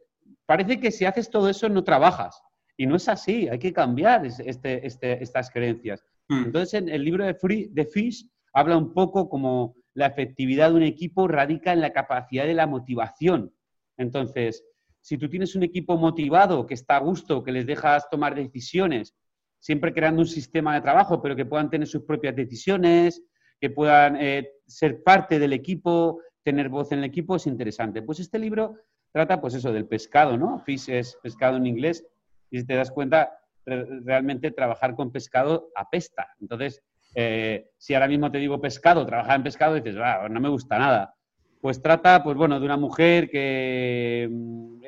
parece 0.46 0.78
que 0.78 0.92
si 0.92 1.06
haces 1.06 1.30
todo 1.30 1.48
eso 1.48 1.70
no 1.70 1.86
trabajas. 1.86 2.44
Y 2.76 2.86
no 2.86 2.98
es 2.98 3.08
así, 3.08 3.48
hay 3.48 3.60
que 3.60 3.72
cambiar 3.72 4.26
este, 4.26 4.86
este, 4.86 5.24
estas 5.24 5.50
creencias. 5.52 6.04
Hmm. 6.28 6.48
Entonces, 6.48 6.74
en 6.74 6.90
el 6.90 7.06
libro 7.06 7.24
de, 7.24 7.34
Free, 7.34 7.70
de 7.72 7.86
Fish 7.86 8.30
habla 8.52 8.76
un 8.76 8.94
poco 8.94 9.30
como 9.30 9.78
la 9.94 10.08
efectividad 10.08 10.72
de 10.72 10.76
un 10.76 10.84
equipo 10.84 11.30
radica 11.30 11.72
en 11.72 11.80
la 11.80 11.94
capacidad 11.94 12.46
de 12.46 12.56
la 12.56 12.68
motivación. 12.68 13.54
Entonces, 13.96 14.66
si 15.02 15.18
tú 15.18 15.28
tienes 15.30 15.56
un 15.56 15.64
equipo 15.64 15.98
motivado, 15.98 16.66
que 16.66 16.76
está 16.76 16.98
a 16.98 17.00
gusto, 17.00 17.44
que 17.44 17.52
les 17.52 17.66
dejas 17.66 18.10
tomar 18.10 18.36
decisiones, 18.36 19.16
siempre 19.60 19.94
creando 19.94 20.22
un 20.22 20.28
sistema 20.28 20.74
de 20.76 20.82
trabajo, 20.82 21.22
pero 21.22 21.36
que 21.36 21.46
puedan 21.46 21.70
tener 21.70 21.88
sus 21.88 22.04
propias 22.04 22.36
decisiones, 22.36 23.24
que 23.60 23.70
puedan 23.70 24.16
eh, 24.20 24.50
ser 24.66 25.04
parte 25.04 25.38
del 25.40 25.54
equipo, 25.54 26.20
tener 26.44 26.70
voz 26.70 26.92
en 26.92 27.00
el 27.00 27.06
equipo, 27.06 27.36
es 27.36 27.48
interesante. 27.48 28.02
Pues 28.02 28.20
este 28.20 28.40
libro 28.40 28.76
trata 29.12 29.42
pues 29.42 29.54
eso 29.54 29.72
del 29.72 29.88
pescado, 29.88 30.38
¿no? 30.38 30.60
Fish 30.60 30.90
es 30.90 31.18
pescado 31.22 31.58
en 31.58 31.68
inglés 31.68 32.06
y 32.50 32.60
si 32.60 32.66
te 32.66 32.76
das 32.76 32.92
cuenta, 32.92 33.38
realmente 33.66 34.52
trabajar 34.52 34.96
con 34.96 35.12
pescado 35.12 35.70
apesta. 35.76 36.30
Entonces, 36.40 36.82
eh, 37.16 37.70
si 37.78 37.94
ahora 37.94 38.08
mismo 38.08 38.32
te 38.32 38.40
digo 38.40 38.60
pescado, 38.60 39.06
trabajar 39.06 39.36
en 39.36 39.44
pescado, 39.44 39.76
dices, 39.76 39.96
ah, 40.02 40.28
no 40.30 40.40
me 40.40 40.50
gusta 40.50 40.80
nada. 40.80 41.14
Pues 41.62 41.82
trata, 41.82 42.24
pues 42.24 42.36
bueno, 42.36 42.60
de 42.60 42.66
una 42.66 42.78
mujer 42.78 43.30
que... 43.30 44.28
Mm, 44.30 44.84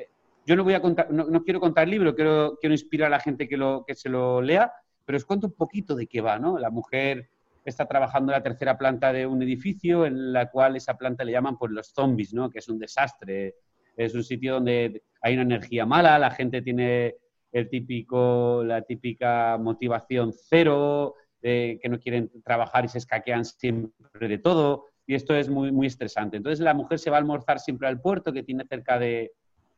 yo 0.46 0.56
no 0.56 0.64
voy 0.64 0.74
a 0.74 0.82
contar, 0.82 1.10
no, 1.10 1.42
quiero 1.42 1.58
contar 1.58 1.84
el 1.84 1.90
libro, 1.90 2.14
quiero, 2.14 2.58
quiero 2.60 2.74
inspirar 2.74 3.06
a 3.06 3.16
la 3.16 3.20
gente 3.20 3.48
que, 3.48 3.56
lo, 3.56 3.82
que 3.86 3.94
se 3.94 4.10
lo 4.10 4.42
lea, 4.42 4.70
pero 5.06 5.16
os 5.16 5.24
cuento 5.24 5.46
un 5.46 5.54
poquito 5.54 5.94
de 5.94 6.06
qué 6.06 6.20
va, 6.20 6.38
¿no? 6.38 6.58
La 6.58 6.68
mujer 6.68 7.30
está 7.64 7.86
trabajando 7.86 8.30
en 8.30 8.36
la 8.36 8.42
tercera 8.42 8.76
planta 8.76 9.10
de 9.10 9.26
un 9.26 9.42
edificio 9.42 10.04
en 10.04 10.34
la 10.34 10.50
cual 10.50 10.76
esa 10.76 10.98
planta 10.98 11.24
le 11.24 11.32
llaman 11.32 11.56
pues 11.56 11.72
los 11.72 11.94
zombies, 11.94 12.34
¿no? 12.34 12.50
Que 12.50 12.58
es 12.58 12.68
un 12.68 12.78
desastre 12.78 13.54
es 13.96 14.14
un 14.14 14.24
sitio 14.24 14.54
donde 14.54 15.02
hay 15.22 15.34
una 15.34 15.42
energía 15.42 15.86
mala, 15.86 16.18
la 16.18 16.30
gente 16.30 16.62
tiene 16.62 17.16
el 17.52 17.68
típico, 17.68 18.62
la 18.64 18.82
típica 18.82 19.56
motivación 19.58 20.32
cero, 20.32 21.14
que 21.40 21.80
no 21.90 22.00
quieren 22.00 22.30
trabajar 22.42 22.86
y 22.86 22.88
se 22.88 22.98
escaquean 22.98 23.44
siempre 23.44 24.28
de 24.28 24.38
todo, 24.38 24.86
y 25.06 25.14
esto 25.14 25.34
es 25.34 25.48
muy, 25.48 25.72
muy 25.72 25.86
estresante. 25.86 26.36
Entonces 26.36 26.60
la 26.60 26.74
mujer 26.74 26.98
se 26.98 27.10
va 27.10 27.16
a 27.16 27.20
almorzar 27.20 27.60
siempre 27.60 27.88
al 27.88 28.00
puerto 28.00 28.32
que 28.32 28.42
tiene 28.42 28.64
cerca 28.68 28.98
de, 28.98 29.32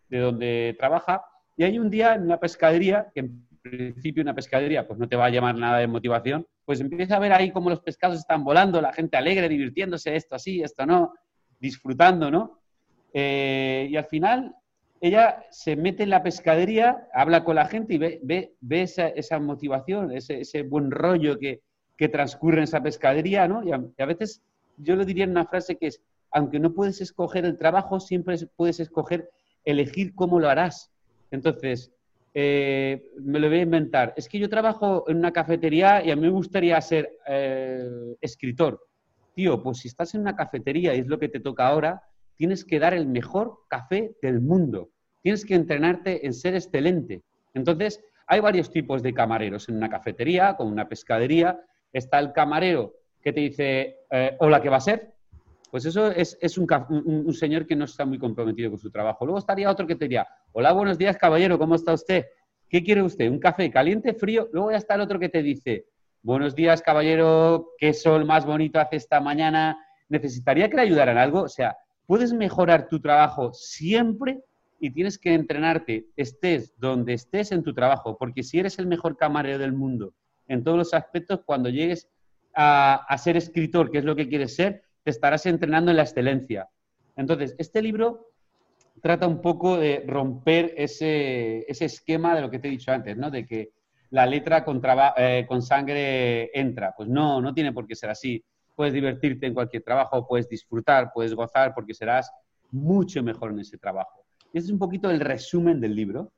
de 0.09 0.19
donde 0.19 0.77
trabaja, 0.79 1.25
y 1.57 1.65
hay 1.65 1.79
un 1.79 1.91
día 1.91 2.15
en 2.15 2.23
una 2.23 2.39
pescadería, 2.39 3.09
que 3.15 3.21
en 3.21 3.47
principio 3.63 4.23
una 4.23 4.35
pescadería 4.35 4.87
pues 4.87 4.99
no 4.99 5.09
te 5.09 5.17
va 5.17 5.27
a 5.27 5.31
llamar 5.31 5.57
nada 5.57 5.79
de 5.79 5.87
motivación, 5.87 6.47
pues 6.65 6.81
empieza 6.81 7.17
a 7.17 7.21
ver 7.21 7.33
ahí 7.33 7.51
cómo 7.51 7.71
los 7.71 7.81
pescados 7.81 8.19
están 8.19 8.45
volando, 8.45 8.81
la 8.81 8.93
gente 8.93 9.17
alegre, 9.17 9.49
divirtiéndose, 9.49 10.15
esto 10.15 10.35
así, 10.35 10.63
esto 10.63 10.85
no, 10.85 11.15
disfrutando, 11.59 12.31
¿no? 12.31 12.61
Eh, 13.13 13.89
y 13.91 13.97
al 13.97 14.05
final 14.05 14.55
ella 15.01 15.45
se 15.51 15.77
mete 15.77 16.03
en 16.03 16.11
la 16.11 16.23
pescadería, 16.23 17.09
habla 17.13 17.45
con 17.45 17.57
la 17.57 17.67
gente 17.67 17.95
y 17.95 17.99
ve, 17.99 18.21
ve, 18.61 18.83
esa, 18.83 19.39
motivación, 19.39 20.13
ese, 20.13 20.63
buen 20.63 20.91
rollo 20.91 21.39
que, 21.39 21.63
transcurre 22.11 22.59
en 22.59 22.65
esa 22.65 22.83
pescadería, 22.83 23.49
¿no? 23.49 23.63
Y 23.65 23.73
a, 23.73 24.07
veces 24.07 24.43
yo 24.77 24.97
le 24.97 25.05
diría 25.05 25.25
en 25.25 25.31
una 25.31 25.47
frase 25.47 25.77
que 25.77 25.89
es, 25.89 26.03
aunque 26.31 26.59
no 26.59 26.73
puedes 26.73 27.01
escoger 27.01 27.45
el 27.45 27.59
trabajo, 27.59 28.01
siempre 28.01 28.37
puedes 28.57 28.81
escoger 28.81 29.31
elegir 29.65 30.15
cómo 30.15 30.39
lo 30.39 30.49
harás. 30.49 30.93
Entonces, 31.31 31.93
eh, 32.35 33.13
me 33.19 33.39
lo 33.39 33.49
voy 33.49 33.61
a 33.61 33.63
inventar. 33.63 34.13
Es 34.17 34.29
que 34.29 34.39
yo 34.39 34.49
trabajo 34.49 35.05
en 35.09 35.17
una 35.17 35.33
cafetería 35.33 36.05
y 36.05 36.11
a 36.11 36.17
mí 36.17 36.23
me 36.23 36.31
gustaría 36.31 36.81
ser 36.81 37.19
eh, 37.27 38.15
escritor. 38.21 38.81
Tío, 39.35 39.63
pues 39.63 39.79
si 39.79 39.89
estás 39.89 40.15
en 40.15 40.23
una 40.23 40.37
cafetería 40.37 40.95
y 40.95 41.01
es 41.01 41.07
lo 41.07 41.19
que 41.19 41.29
te 41.29 41.41
toca 41.41 41.67
ahora, 41.67 42.03
tienes 42.37 42.65
que 42.65 42.79
dar 42.79 42.95
el 42.95 43.07
mejor 43.07 43.61
café 43.69 44.17
del 44.23 44.41
mundo. 44.41 44.91
Tienes 45.23 45.45
que 45.45 45.55
entrenarte 45.55 46.27
en 46.27 46.35
ser 46.35 46.55
excelente. 46.55 47.23
Entonces, 47.55 48.05
hay 48.27 48.41
varios 48.41 48.71
tipos 48.71 49.03
de 49.03 49.15
camareros 49.15 49.69
en 49.69 49.77
una 49.77 49.89
cafetería, 49.89 50.57
como 50.57 50.71
una 50.71 50.89
pescadería. 50.89 51.61
Está 51.93 52.19
el 52.19 52.33
camarero 52.33 52.95
que 53.27 53.33
te 53.33 53.41
dice, 53.41 53.97
eh, 54.09 54.37
hola, 54.39 54.63
¿qué 54.63 54.69
va 54.69 54.77
a 54.77 54.81
ser? 54.81 55.13
Pues 55.73 55.85
eso 55.85 56.13
es, 56.13 56.39
un, 56.59 57.35
señor 57.35 57.67
que 57.67 57.75
no 57.75 57.87
está 57.87 58.05
muy 58.05 58.21
comprometido 58.21 58.71
con 58.71 58.79
su 58.79 58.89
trabajo. 58.89 59.25
Luego 59.27 59.41
estaría 59.41 59.69
otro 59.69 59.85
que 59.85 59.97
te 59.97 60.05
diría, 60.05 60.29
hola, 60.53 60.71
buenos 60.71 60.97
días, 60.97 61.17
caballero, 61.17 61.59
¿cómo 61.59 61.75
está 61.75 61.93
usted? 61.93 62.27
¿Qué 62.69 62.85
quiere 62.85 63.03
usted? 63.03 63.29
¿Un 63.29 63.41
café 63.41 63.69
caliente, 63.69 64.15
frío? 64.15 64.49
Luego 64.53 64.71
ya 64.71 64.77
está 64.77 64.95
el 64.95 65.01
otro 65.01 65.19
que 65.19 65.29
te 65.29 65.43
dice, 65.43 65.87
buenos 66.23 66.55
días, 66.55 66.81
caballero, 66.83 67.73
qué 67.79 67.93
sol 67.93 68.25
más 68.25 68.47
bonito 68.47 68.79
hace 68.79 68.95
esta 68.95 69.21
mañana, 69.21 69.77
necesitaría 70.09 70.71
que 70.71 70.77
le 70.77 70.83
ayudaran 70.83 71.19
algo. 71.19 71.43
O 71.43 71.49
sea, 71.49 71.77
puedes 72.07 72.33
mejorar 72.33 72.89
tu 72.89 73.01
trabajo 73.01 73.53
siempre 73.53 74.39
y 74.79 74.93
tienes 74.93 75.19
que 75.19 75.35
entrenarte, 75.35 76.07
estés 76.15 76.79
donde 76.79 77.15
estés 77.15 77.51
en 77.51 77.65
tu 77.65 77.75
trabajo, 77.75 78.17
porque 78.17 78.45
si 78.45 78.61
eres 78.61 78.79
el 78.79 78.87
mejor 78.87 79.17
camarero 79.17 79.59
del 79.59 79.73
mundo 79.73 80.15
en 80.47 80.63
todos 80.63 80.79
los 80.79 80.95
aspectos, 80.95 81.41
cuando 81.45 81.71
llegues 81.71 82.09
a, 82.57 83.19
ser 83.19 83.37
escritor, 83.37 83.91
que 83.91 83.99
es 83.99 84.05
lo 84.05 84.17
que 84.17 84.29
quieres 84.29 84.55
ser, 84.57 84.83
te 85.03 85.11
estarás 85.11 85.47
entrenando 85.47 85.91
en 85.91 85.99
la 85.99 86.03
excelencia. 86.03 86.69
Entonces, 87.15 87.55
este 87.59 87.83
libro 87.83 88.31
trata 89.03 89.27
un 89.27 89.41
poco 89.41 89.77
de 89.77 90.05
romper 90.07 90.73
ese, 90.77 91.67
esquema 91.69 92.35
de 92.35 92.41
lo 92.41 92.51
que 92.51 92.59
te 92.59 92.69
he 92.69 92.71
dicho 92.71 92.91
antes, 92.91 93.17
¿no? 93.17 93.31
De 93.31 93.47
que 93.47 93.73
la 94.11 94.25
letra 94.25 94.65
con, 94.65 94.81
eh, 95.17 95.45
con 95.47 95.63
sangre 95.63 96.51
entra. 96.59 96.95
Pues 96.97 97.09
no, 97.09 97.41
no 97.41 97.53
tiene 97.53 97.73
por 97.73 97.87
qué 97.87 97.95
ser 97.95 98.11
así. 98.11 98.43
Puedes 98.75 98.95
divertirte 98.95 99.47
en 99.47 99.55
cualquier 99.55 99.83
trabajo, 99.83 100.27
puedes 100.27 100.49
disfrutar, 100.49 101.11
puedes 101.13 101.35
gozar, 101.35 101.75
porque 101.75 101.95
serás 101.95 102.31
mucho 102.71 103.23
mejor 103.23 103.53
en 103.53 103.61
ese 103.61 103.79
trabajo. 103.79 104.25
Y 104.53 104.59
ese 104.59 104.69
es 104.69 104.73
un 104.73 104.79
poquito 104.79 105.11
el 105.11 105.21
resumen 105.21 105.81
del 105.81 105.95
libro. 105.95 106.33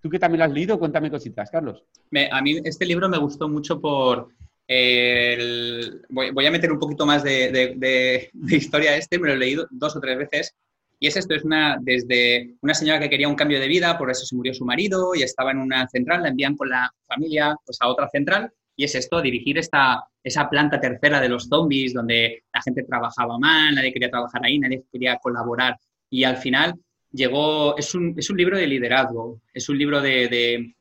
Tú 0.00 0.10
que 0.10 0.18
también 0.18 0.40
lo 0.40 0.44
has 0.46 0.52
leído, 0.52 0.78
cuéntame 0.78 1.10
cositas, 1.10 1.50
Carlos. 1.50 1.84
a 2.30 2.42
mí 2.42 2.58
este 2.64 2.84
libro 2.84 3.08
me 3.08 3.18
gustó 3.18 3.48
mucho 3.48 3.80
por... 3.80 4.28
voy, 4.68 6.46
a 6.46 6.50
meter 6.50 6.72
un 6.72 6.78
poquito 6.78 7.06
más 7.06 7.22
de, 7.22 8.30
historia 8.48 8.96
este, 8.96 9.18
me 9.18 9.28
lo 9.28 9.34
he 9.34 9.38
leído 9.38 9.66
dos 9.70 9.96
o 9.96 10.00
tres 10.00 10.18
veces. 10.18 10.54
Y 11.00 11.08
es 11.08 11.16
esto, 11.16 11.34
es 11.34 11.44
una, 11.44 11.76
desde 11.80 12.54
una 12.62 12.72
señora 12.72 13.00
que 13.00 13.10
quería 13.10 13.28
un 13.28 13.34
cambio 13.34 13.60
de 13.60 13.68
vida, 13.68 13.98
por 13.98 14.10
eso 14.10 14.24
se 14.24 14.36
murió 14.36 14.54
su 14.54 14.64
marido 14.64 15.14
y 15.14 15.22
estaba 15.22 15.50
en 15.50 15.58
una 15.58 15.86
central, 15.88 16.22
la 16.22 16.28
envían 16.28 16.56
con 16.56 16.70
la 16.70 16.90
familia 17.06 17.54
pues, 17.66 17.78
a 17.80 17.88
otra 17.88 18.08
central. 18.08 18.50
Y 18.76 18.84
es 18.84 18.94
esto, 18.94 19.20
dirigir 19.20 19.58
esta, 19.58 20.04
esa 20.22 20.48
planta 20.48 20.80
tercera 20.80 21.20
de 21.20 21.28
los 21.28 21.44
zombies, 21.44 21.92
donde 21.92 22.42
la 22.52 22.62
gente 22.62 22.82
trabajaba 22.82 23.38
mal, 23.38 23.74
nadie 23.74 23.92
quería 23.92 24.10
trabajar 24.10 24.40
ahí, 24.44 24.58
nadie 24.58 24.84
quería 24.90 25.16
colaborar. 25.18 25.78
Y 26.10 26.24
al 26.24 26.38
final 26.38 26.74
llegó, 27.12 27.76
es 27.76 27.94
un, 27.94 28.14
es 28.16 28.28
un 28.30 28.36
libro 28.36 28.58
de 28.58 28.66
liderazgo, 28.66 29.40
es 29.52 29.68
un 29.68 29.78
libro 29.78 30.00
de, 30.00 30.74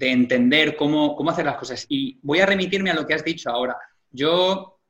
entender 0.00 0.76
cómo, 0.76 1.16
cómo, 1.16 1.30
hacer 1.30 1.46
las 1.46 1.56
cosas. 1.56 1.86
Y 1.88 2.18
voy 2.22 2.40
a 2.40 2.46
remitirme 2.46 2.90
a 2.90 2.94
lo 2.94 3.06
que 3.06 3.14
has 3.14 3.24
dicho 3.24 3.50
ahora. 3.50 3.76
Yo, 4.10 4.80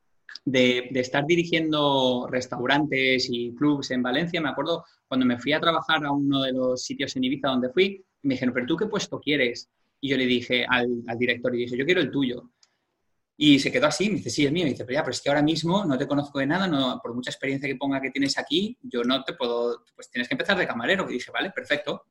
de, 0.45 0.89
estar 0.95 1.25
dirigiendo 1.25 2.27
restaurantes 2.29 3.27
y 3.29 3.53
clubs 3.55 3.91
en 3.91 4.03
Valencia, 4.03 4.41
me 4.41 4.49
acuerdo 4.49 4.85
cuando 5.07 5.25
me 5.25 5.39
fui 5.39 5.53
a 5.53 5.59
trabajar 5.59 6.05
a 6.05 6.11
uno 6.11 6.41
de 6.41 6.53
los 6.53 6.83
sitios 6.83 7.15
en 7.15 7.23
Ibiza 7.23 7.49
donde 7.49 7.69
fui, 7.69 8.03
me 8.23 8.35
dijeron, 8.35 8.53
pero 8.53 8.65
tú 8.65 8.77
qué 8.77 8.85
puesto 8.87 9.19
quieres? 9.19 9.69
Y 10.01 10.09
yo 10.09 10.17
le 10.17 10.25
dije 10.25 10.65
al, 10.67 11.03
director, 11.17 11.53
y 11.55 11.59
dije, 11.59 11.77
yo 11.77 11.85
quiero 11.85 12.01
el 12.01 12.11
tuyo. 12.11 12.51
Y 13.37 13.59
se 13.59 13.71
quedó 13.71 13.87
así, 13.87 14.09
me 14.09 14.17
dice, 14.17 14.29
sí, 14.29 14.45
es 14.45 14.51
mío. 14.51 14.65
Me 14.65 14.71
dice, 14.71 14.83
pero 14.83 14.95
ya, 14.95 15.03
pero 15.03 15.11
es 15.11 15.21
que 15.21 15.29
ahora 15.29 15.41
mismo 15.41 15.85
no 15.85 15.97
te 15.97 16.07
conozco 16.07 16.39
de 16.39 16.45
nada, 16.45 16.67
no, 16.67 16.99
por 17.01 17.13
mucha 17.13 17.31
experiencia 17.31 17.69
que 17.69 17.77
ponga 17.77 18.01
que 18.01 18.11
tienes 18.11 18.37
aquí, 18.37 18.77
yo 18.81 19.03
no 19.03 19.23
te 19.23 19.33
puedo, 19.33 19.85
pues 19.95 20.09
tienes 20.09 20.27
que 20.27 20.33
empezar 20.33 20.57
de 20.57 20.67
camarero. 20.67 21.09
Y 21.09 21.13
dije, 21.13 21.31
vale, 21.31 21.51
perfecto. 21.51 22.03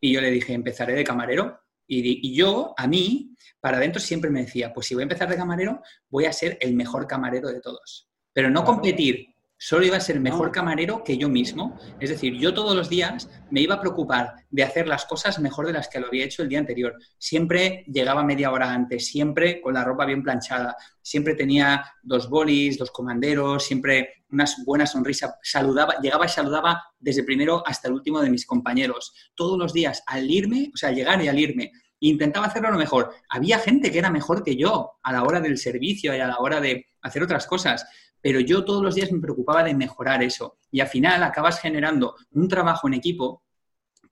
Y 0.00 0.12
yo 0.12 0.20
le 0.20 0.30
dije, 0.30 0.52
empezaré 0.52 0.94
de 0.94 1.04
camarero. 1.04 1.60
Y, 1.92 2.32
yo, 2.34 2.72
a 2.76 2.86
mí, 2.86 3.34
para 3.58 3.78
adentro 3.78 4.00
siempre 4.00 4.30
me 4.30 4.42
decía, 4.44 4.72
pues 4.72 4.86
si 4.86 4.94
voy 4.94 5.02
a 5.02 5.10
empezar 5.10 5.28
de 5.28 5.36
camarero, 5.36 5.82
voy 6.08 6.26
a 6.26 6.32
ser 6.32 6.56
el 6.60 6.74
mejor 6.74 7.08
camarero 7.08 7.48
de 7.48 7.60
todos. 7.60 8.08
Pero 8.32 8.48
no 8.48 8.64
competir 8.64 9.34
solo 9.62 9.84
iba 9.84 9.98
a 9.98 10.00
ser 10.00 10.18
mejor 10.20 10.50
camarero 10.50 11.04
que 11.04 11.18
yo 11.18 11.28
mismo. 11.28 11.78
Es 12.00 12.08
decir, 12.08 12.34
yo 12.38 12.54
todos 12.54 12.74
los 12.74 12.88
días 12.88 13.28
me 13.50 13.60
iba 13.60 13.74
a 13.74 13.80
preocupar 13.80 14.34
de 14.48 14.62
hacer 14.62 14.88
las 14.88 15.04
cosas 15.04 15.38
mejor 15.38 15.66
de 15.66 15.74
las 15.74 15.88
que 15.88 16.00
lo 16.00 16.06
había 16.06 16.24
hecho 16.24 16.42
el 16.42 16.48
día 16.48 16.58
anterior. 16.58 16.96
Siempre 17.18 17.84
llegaba 17.86 18.24
media 18.24 18.50
hora 18.50 18.72
antes, 18.72 19.06
siempre 19.06 19.60
con 19.60 19.74
la 19.74 19.84
ropa 19.84 20.06
bien 20.06 20.22
planchada, 20.22 20.76
siempre 21.02 21.34
tenía 21.34 21.84
dos 22.02 22.30
bolis, 22.30 22.78
dos 22.78 22.90
comanderos, 22.90 23.62
siempre 23.66 24.24
una 24.30 24.46
buena 24.64 24.86
sonrisa. 24.86 25.36
Saludaba, 25.42 25.96
llegaba 26.00 26.24
y 26.24 26.30
saludaba 26.30 26.82
desde 26.98 27.22
primero 27.22 27.62
hasta 27.66 27.88
el 27.88 27.94
último 27.94 28.22
de 28.22 28.30
mis 28.30 28.46
compañeros. 28.46 29.12
Todos 29.34 29.58
los 29.58 29.74
días, 29.74 30.02
al 30.06 30.30
irme, 30.30 30.70
o 30.72 30.76
sea, 30.78 30.90
llegar 30.90 31.22
y 31.22 31.28
al 31.28 31.38
irme, 31.38 31.70
intentaba 32.00 32.46
hacerlo 32.46 32.70
lo 32.70 32.78
mejor. 32.78 33.12
Había 33.28 33.58
gente 33.58 33.92
que 33.92 33.98
era 33.98 34.08
mejor 34.08 34.42
que 34.42 34.56
yo 34.56 34.92
a 35.02 35.12
la 35.12 35.22
hora 35.22 35.40
del 35.40 35.58
servicio 35.58 36.16
y 36.16 36.20
a 36.20 36.26
la 36.26 36.38
hora 36.38 36.62
de 36.62 36.86
hacer 37.02 37.22
otras 37.22 37.46
cosas, 37.46 37.86
pero 38.20 38.40
yo 38.40 38.64
todos 38.64 38.82
los 38.82 38.94
días 38.94 39.12
me 39.12 39.20
preocupaba 39.20 39.62
de 39.62 39.74
mejorar 39.74 40.22
eso. 40.22 40.58
Y 40.70 40.80
al 40.80 40.88
final 40.88 41.22
acabas 41.22 41.60
generando 41.60 42.16
un 42.32 42.48
trabajo 42.48 42.88
en 42.88 42.94
equipo 42.94 43.44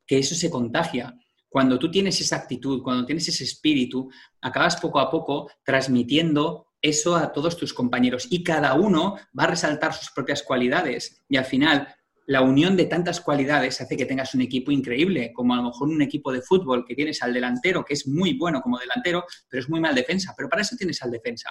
que 0.07 0.19
eso 0.19 0.35
se 0.35 0.51
contagia. 0.51 1.15
Cuando 1.49 1.79
tú 1.79 1.91
tienes 1.91 2.21
esa 2.21 2.37
actitud, 2.37 2.83
cuando 2.83 3.07
tienes 3.07 3.29
ese 3.29 3.45
espíritu, 3.45 4.11
acabas 4.41 4.77
poco 4.81 5.01
a 5.01 5.11
poco 5.11 5.51
transmitiendo 5.65 6.67
eso 6.81 7.17
a 7.17 7.33
todos 7.33 7.57
tus 7.57 7.75
compañeros 7.75 8.29
y 8.31 8.43
cada 8.43 8.75
uno 8.75 9.17
va 9.39 9.45
a 9.45 9.49
resaltar 9.49 9.93
sus 9.95 10.11
propias 10.11 10.43
cualidades. 10.43 11.23
Y 11.29 11.37
al 11.37 11.45
final, 11.45 11.89
la 12.27 12.43
unión 12.43 12.77
de 12.77 12.85
tantas 12.85 13.21
cualidades 13.21 13.81
hace 13.81 13.97
que 13.97 14.05
tengas 14.05 14.35
un 14.35 14.43
equipo 14.43 14.71
increíble, 14.71 15.33
como 15.33 15.55
a 15.55 15.57
lo 15.57 15.65
mejor 15.65 15.89
un 15.89 16.03
equipo 16.03 16.31
de 16.31 16.43
fútbol 16.43 16.85
que 16.87 16.95
tienes 16.95 17.23
al 17.23 17.33
delantero, 17.33 17.85
que 17.85 17.95
es 17.95 18.07
muy 18.07 18.35
bueno 18.35 18.61
como 18.61 18.79
delantero, 18.79 19.25
pero 19.49 19.63
es 19.63 19.69
muy 19.69 19.81
mal 19.81 19.95
defensa. 19.95 20.35
Pero 20.37 20.49
para 20.49 20.63
eso 20.63 20.77
tienes 20.77 21.03
al 21.03 21.11
defensa. 21.11 21.51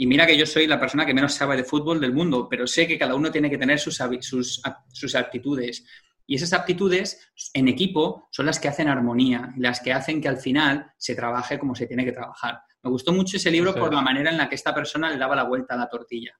Y 0.00 0.06
mira 0.06 0.26
que 0.26 0.38
yo 0.38 0.46
soy 0.46 0.68
la 0.68 0.78
persona 0.78 1.04
que 1.04 1.12
menos 1.12 1.34
sabe 1.34 1.56
de 1.56 1.64
fútbol 1.64 2.00
del 2.00 2.12
mundo, 2.12 2.46
pero 2.48 2.68
sé 2.68 2.86
que 2.86 2.96
cada 2.96 3.16
uno 3.16 3.32
tiene 3.32 3.50
que 3.50 3.58
tener 3.58 3.80
sus, 3.80 4.00
sus, 4.20 4.62
sus 4.92 5.14
aptitudes. 5.16 5.84
Y 6.24 6.36
esas 6.36 6.52
aptitudes 6.52 7.32
en 7.52 7.66
equipo 7.66 8.28
son 8.30 8.46
las 8.46 8.60
que 8.60 8.68
hacen 8.68 8.86
armonía, 8.86 9.52
las 9.56 9.80
que 9.80 9.92
hacen 9.92 10.20
que 10.20 10.28
al 10.28 10.36
final 10.36 10.92
se 10.96 11.16
trabaje 11.16 11.58
como 11.58 11.74
se 11.74 11.88
tiene 11.88 12.04
que 12.04 12.12
trabajar. 12.12 12.60
Me 12.80 12.90
gustó 12.90 13.12
mucho 13.12 13.38
ese 13.38 13.50
libro 13.50 13.74
por 13.74 13.92
la 13.92 14.00
manera 14.00 14.30
en 14.30 14.38
la 14.38 14.48
que 14.48 14.54
esta 14.54 14.72
persona 14.72 15.10
le 15.10 15.18
daba 15.18 15.34
la 15.34 15.42
vuelta 15.42 15.74
a 15.74 15.78
la 15.78 15.88
tortilla. 15.88 16.38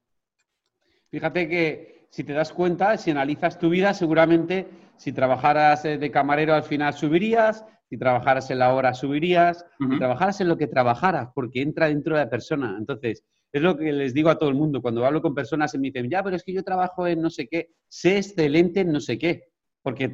Fíjate 1.11 1.49
que 1.49 2.07
si 2.11 2.23
te 2.23 2.35
das 2.35 2.53
cuenta, 2.53 2.97
si 2.97 3.11
analizas 3.11 3.59
tu 3.59 3.71
vida, 3.71 3.93
seguramente 3.93 4.69
si 4.97 5.13
trabajaras 5.13 5.85
eh, 5.85 5.99
de 5.99 6.11
camarero 6.13 6.55
al 6.55 6.63
final 6.63 6.95
subirías, 6.95 7.65
si 7.89 7.99
trabajaras 7.99 8.51
en 8.51 8.61
la 8.61 8.73
hora 8.73 8.95
subirías, 8.95 9.67
si 9.81 9.99
trabajaras 9.99 10.41
en 10.41 10.49
lo 10.49 10.57
que 10.57 10.69
trabajaras, 10.69 11.31
porque 11.35 11.63
entra 11.63 11.89
dentro 11.89 12.17
de 12.17 12.25
la 12.25 12.31
persona. 12.31 12.77
Entonces, 12.79 13.25
es 13.53 13.63
lo 13.63 13.77
que 13.77 13.93
les 13.93 14.15
digo 14.15 14.31
a 14.31 14.39
todo 14.39 14.49
el 14.49 14.55
mundo. 14.55 14.83
Cuando 14.83 15.05
hablo 15.05 15.23
con 15.23 15.35
personas 15.35 15.75
y 15.75 15.79
me 15.79 15.89
dicen, 15.89 16.11
ya, 16.11 16.23
pero 16.23 16.37
es 16.37 16.45
que 16.45 16.53
yo 16.53 16.63
trabajo 16.63 17.07
en 17.07 17.21
no 17.21 17.31
sé 17.31 17.49
qué, 17.49 17.71
sé 17.89 18.19
excelente 18.19 18.81
en 18.81 18.93
no 18.93 19.01
sé 19.01 19.19
qué. 19.19 19.45
Porque 19.83 20.13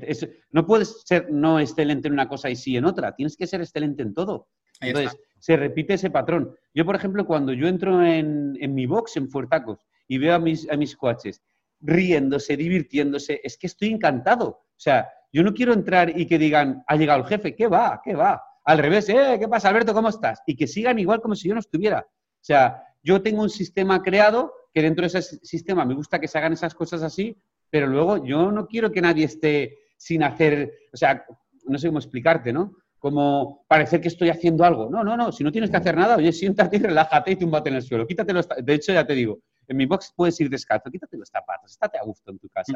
no 0.50 0.66
puedes 0.66 1.02
ser 1.04 1.30
no 1.30 1.58
excelente 1.58 2.08
en 2.08 2.14
una 2.14 2.28
cosa 2.28 2.50
y 2.50 2.56
sí 2.56 2.76
en 2.76 2.84
otra. 2.84 3.14
Tienes 3.14 3.36
que 3.36 3.46
ser 3.46 3.60
excelente 3.60 4.02
en 4.02 4.14
todo. 4.14 4.48
Entonces, 4.80 5.16
se 5.38 5.56
repite 5.56 5.94
ese 5.94 6.10
patrón. 6.10 6.54
Yo, 6.74 6.84
por 6.84 6.96
ejemplo, 6.96 7.26
cuando 7.26 7.52
yo 7.52 7.66
entro 7.66 8.04
en, 8.04 8.52
mi 8.74 8.86
box 8.86 9.16
en 9.16 9.28
Fuertacos 9.28 9.86
y 10.06 10.18
veo 10.18 10.34
a 10.34 10.38
mis, 10.38 10.70
a 10.70 10.76
mis 10.76 10.96
coaches 10.96 11.42
riéndose, 11.80 12.56
divirtiéndose, 12.56 13.40
es 13.42 13.58
que 13.58 13.66
estoy 13.66 13.88
encantado. 13.88 14.46
O 14.48 14.80
sea, 14.80 15.08
yo 15.32 15.42
no 15.42 15.52
quiero 15.52 15.72
entrar 15.72 16.18
y 16.18 16.26
que 16.26 16.38
digan, 16.38 16.82
ha 16.86 16.96
llegado 16.96 17.20
el 17.20 17.26
jefe, 17.26 17.54
¿qué 17.54 17.66
va? 17.66 18.00
¿Qué 18.02 18.14
va? 18.14 18.42
Al 18.64 18.78
revés, 18.78 19.08
¿eh? 19.08 19.36
¿Qué 19.38 19.48
pasa, 19.48 19.68
Alberto? 19.68 19.92
¿Cómo 19.92 20.08
estás? 20.08 20.40
Y 20.46 20.56
que 20.56 20.66
sigan 20.66 20.98
igual 20.98 21.20
como 21.20 21.34
si 21.34 21.48
yo 21.48 21.54
no 21.54 21.60
estuviera. 21.60 22.00
O 22.00 22.44
sea, 22.46 22.83
yo 23.04 23.22
tengo 23.22 23.42
un 23.42 23.50
sistema 23.50 24.02
creado 24.02 24.52
que 24.72 24.82
dentro 24.82 25.02
de 25.02 25.18
ese 25.18 25.22
sistema 25.22 25.84
me 25.84 25.94
gusta 25.94 26.18
que 26.18 26.26
se 26.26 26.38
hagan 26.38 26.54
esas 26.54 26.74
cosas 26.74 27.02
así, 27.02 27.36
pero 27.70 27.86
luego 27.86 28.24
yo 28.24 28.50
no 28.50 28.66
quiero 28.66 28.90
que 28.90 29.02
nadie 29.02 29.26
esté 29.26 29.78
sin 29.96 30.22
hacer, 30.22 30.72
o 30.92 30.96
sea, 30.96 31.24
no 31.66 31.78
sé 31.78 31.88
cómo 31.88 31.98
explicarte, 31.98 32.52
¿no? 32.52 32.72
Como 32.98 33.64
parecer 33.68 34.00
que 34.00 34.08
estoy 34.08 34.30
haciendo 34.30 34.64
algo. 34.64 34.88
No, 34.90 35.04
no, 35.04 35.16
no, 35.16 35.30
si 35.30 35.44
no 35.44 35.52
tienes 35.52 35.70
que 35.70 35.76
hacer 35.76 35.96
nada, 35.96 36.16
oye, 36.16 36.32
siéntate 36.32 36.76
y 36.78 36.80
relájate 36.80 37.32
y 37.32 37.36
túmbate 37.36 37.68
en 37.68 37.76
el 37.76 37.82
suelo. 37.82 38.06
Quítate 38.06 38.32
los, 38.32 38.48
de 38.48 38.74
hecho, 38.74 38.92
ya 38.92 39.06
te 39.06 39.12
digo, 39.12 39.38
en 39.68 39.76
mi 39.76 39.86
box 39.86 40.12
puedes 40.16 40.40
ir 40.40 40.48
descalzo, 40.48 40.90
quítate 40.90 41.16
los 41.18 41.28
zapatos, 41.28 41.72
estate 41.72 41.98
a 41.98 42.04
gusto 42.04 42.30
en 42.30 42.38
tu 42.38 42.48
casa. 42.48 42.72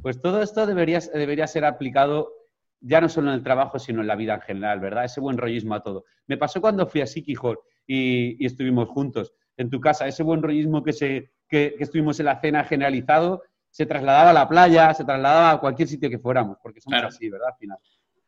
Pues 0.00 0.20
todo 0.20 0.40
esto 0.42 0.64
debería, 0.64 1.00
debería 1.12 1.46
ser 1.46 1.64
aplicado 1.64 2.32
ya 2.80 3.00
no 3.00 3.08
solo 3.08 3.30
en 3.30 3.34
el 3.34 3.42
trabajo, 3.42 3.78
sino 3.78 4.00
en 4.00 4.06
la 4.06 4.14
vida 4.14 4.34
en 4.34 4.40
general, 4.42 4.78
¿verdad? 4.78 5.04
Ese 5.04 5.20
buen 5.20 5.36
rollismo 5.36 5.74
a 5.74 5.82
todo. 5.82 6.04
Me 6.28 6.36
pasó 6.36 6.60
cuando 6.60 6.86
fui 6.86 7.00
a 7.00 7.06
Sikihor 7.06 7.62
y, 7.86 8.42
y 8.42 8.46
estuvimos 8.46 8.88
juntos 8.88 9.32
en 9.56 9.70
tu 9.70 9.80
casa, 9.80 10.06
ese 10.06 10.22
buen 10.22 10.42
rollismo 10.42 10.82
que, 10.82 10.92
se, 10.92 11.30
que, 11.48 11.74
estuvimos 11.78 12.18
en 12.20 12.26
la 12.26 12.40
cena 12.40 12.64
generalizado, 12.64 13.42
se 13.70 13.86
trasladaba 13.86 14.30
a 14.30 14.34
la 14.34 14.48
playa, 14.48 14.94
se 14.94 15.04
trasladaba 15.04 15.50
a 15.52 15.60
cualquier 15.60 15.88
sitio 15.88 16.10
que 16.10 16.18
fuéramos, 16.18 16.58
porque 16.62 16.80
somos 16.80 16.94
Claro. 16.94 17.08
así, 17.08 17.28
¿verdad? 17.28 17.48
Al 17.52 17.58
final. 17.58 17.78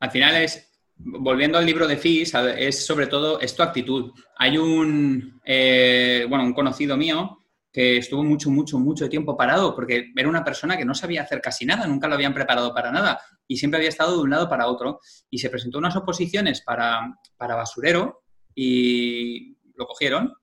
Al 0.01 0.11
final 0.11 0.37
es, 0.37 0.71
volviendo 0.97 1.59
al 1.59 1.67
libro 1.67 1.87
de 1.87 1.97
Fis, 1.97 2.33
es 2.35 2.87
sobre 2.87 3.07
todo, 3.07 3.41
es 3.41 3.55
tu 3.55 3.63
actitud. 3.63 4.13
Hay 4.37 4.59
un, 4.59 5.41
eh, 5.45 6.27
bueno, 6.29 6.45
un 6.45 6.53
conocido 6.53 6.97
mío 6.97 7.39
que 7.73 7.99
estuvo 7.99 8.25
mucho, 8.25 8.51
mucho, 8.51 8.79
mucho 8.79 9.09
tiempo 9.09 9.37
parado 9.37 9.75
porque 9.75 10.11
era 10.17 10.29
una 10.29 10.45
persona 10.45 10.77
que 10.77 10.85
no 10.85 10.95
sabía 10.95 11.23
hacer 11.23 11.41
casi 11.41 11.67
nada, 11.67 11.87
nunca 11.87 12.09
lo 12.09 12.15
habían 12.15 12.35
preparado 12.35 12.75
para 12.75 12.91
nada 12.91 13.21
y 13.47 13.57
siempre 13.57 13.79
había 13.79 13.91
estado 13.91 14.17
de 14.17 14.23
un 14.23 14.31
lado 14.31 14.49
para 14.49 14.67
otro. 14.67 15.01
Y 15.31 15.39
se 15.39 15.51
presentó 15.51 15.79
unas 15.79 15.97
oposiciones 15.97 16.63
para, 16.63 17.15
para 17.37 17.55
basurero 17.57 18.23
y 18.55 19.57
lo 19.75 19.87
cogieron 19.87 20.35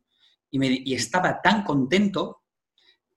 y, 0.55 0.59
me- 0.59 0.81
y 0.85 0.93
estaba 0.93 1.41
tan 1.41 1.63
contento 1.63 2.41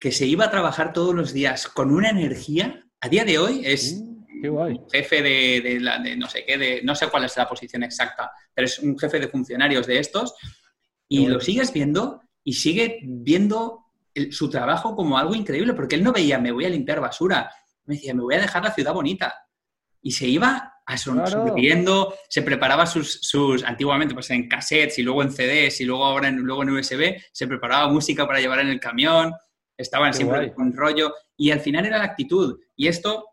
que 0.00 0.10
se 0.10 0.26
iba 0.26 0.46
a 0.46 0.50
trabajar 0.50 0.92
todos 0.92 1.14
los 1.14 1.32
días 1.32 1.68
con 1.68 1.92
una 1.92 2.10
energía. 2.10 2.84
A 3.00 3.08
día 3.08 3.24
de 3.24 3.38
hoy 3.38 3.62
es 3.64 4.00
Mm, 4.02 4.42
qué 4.42 4.48
guay. 4.48 4.80
jefe 4.92 5.22
de, 5.22 5.60
de 5.60 5.80
la- 5.80 5.98
de 6.00 6.16
no 6.16 6.28
sé 6.28 6.44
qué, 6.44 6.58
de, 6.58 6.82
no 6.82 6.96
sé 6.96 7.06
cuál 7.08 7.24
es 7.24 7.36
la 7.36 7.48
posición 7.48 7.84
exacta, 7.84 8.32
pero 8.52 8.66
es 8.66 8.80
un 8.80 8.98
jefe 8.98 9.20
de 9.20 9.28
funcionarios 9.28 9.86
de 9.86 10.00
estos 10.00 10.34
y 11.08 11.26
lo 11.28 11.40
sigues 11.40 11.72
viendo 11.72 12.20
y 12.42 12.54
sigue 12.54 12.98
viendo 13.04 13.84
el- 14.14 14.32
su 14.32 14.50
trabajo 14.50 14.96
como 14.96 15.16
algo 15.16 15.36
increíble, 15.36 15.74
porque 15.74 15.94
él 15.94 16.02
no 16.02 16.12
veía, 16.12 16.40
me 16.40 16.50
voy 16.50 16.64
a 16.64 16.68
limpiar 16.70 17.00
basura, 17.00 17.52
me 17.84 17.94
decía, 17.94 18.14
me 18.14 18.22
voy 18.22 18.34
a 18.34 18.40
dejar 18.40 18.64
la 18.64 18.72
ciudad 18.74 18.92
bonita. 18.94 19.32
Y 20.02 20.10
se 20.10 20.26
iba 20.26 20.74
a 20.90 20.96
son- 20.96 21.16
Claro. 21.18 21.30
sonriendo, 21.48 22.14
se 22.28 22.42
preparaba 22.42 22.86
sus, 22.86 23.20
sus, 23.22 23.62
antiguamente 23.62 24.14
pues 24.14 24.30
en 24.30 24.48
cassettes 24.48 24.98
y 24.98 25.02
luego 25.02 25.22
en 25.22 25.30
CDs 25.30 25.80
y 25.80 25.84
luego 25.84 26.04
ahora 26.04 26.28
en, 26.28 26.36
luego 26.38 26.62
en 26.62 26.70
USB, 26.70 27.16
se 27.32 27.46
preparaba 27.46 27.88
música 27.88 28.26
para 28.26 28.40
llevar 28.40 28.60
en 28.60 28.68
el 28.68 28.80
camión, 28.80 29.34
estaban 29.76 30.10
Qué 30.12 30.16
siempre 30.16 30.38
guay. 30.38 30.52
con 30.54 30.72
rollo 30.72 31.14
y 31.36 31.50
al 31.50 31.60
final 31.60 31.84
era 31.86 31.98
la 31.98 32.04
actitud. 32.04 32.58
Y 32.74 32.88
esto 32.88 33.26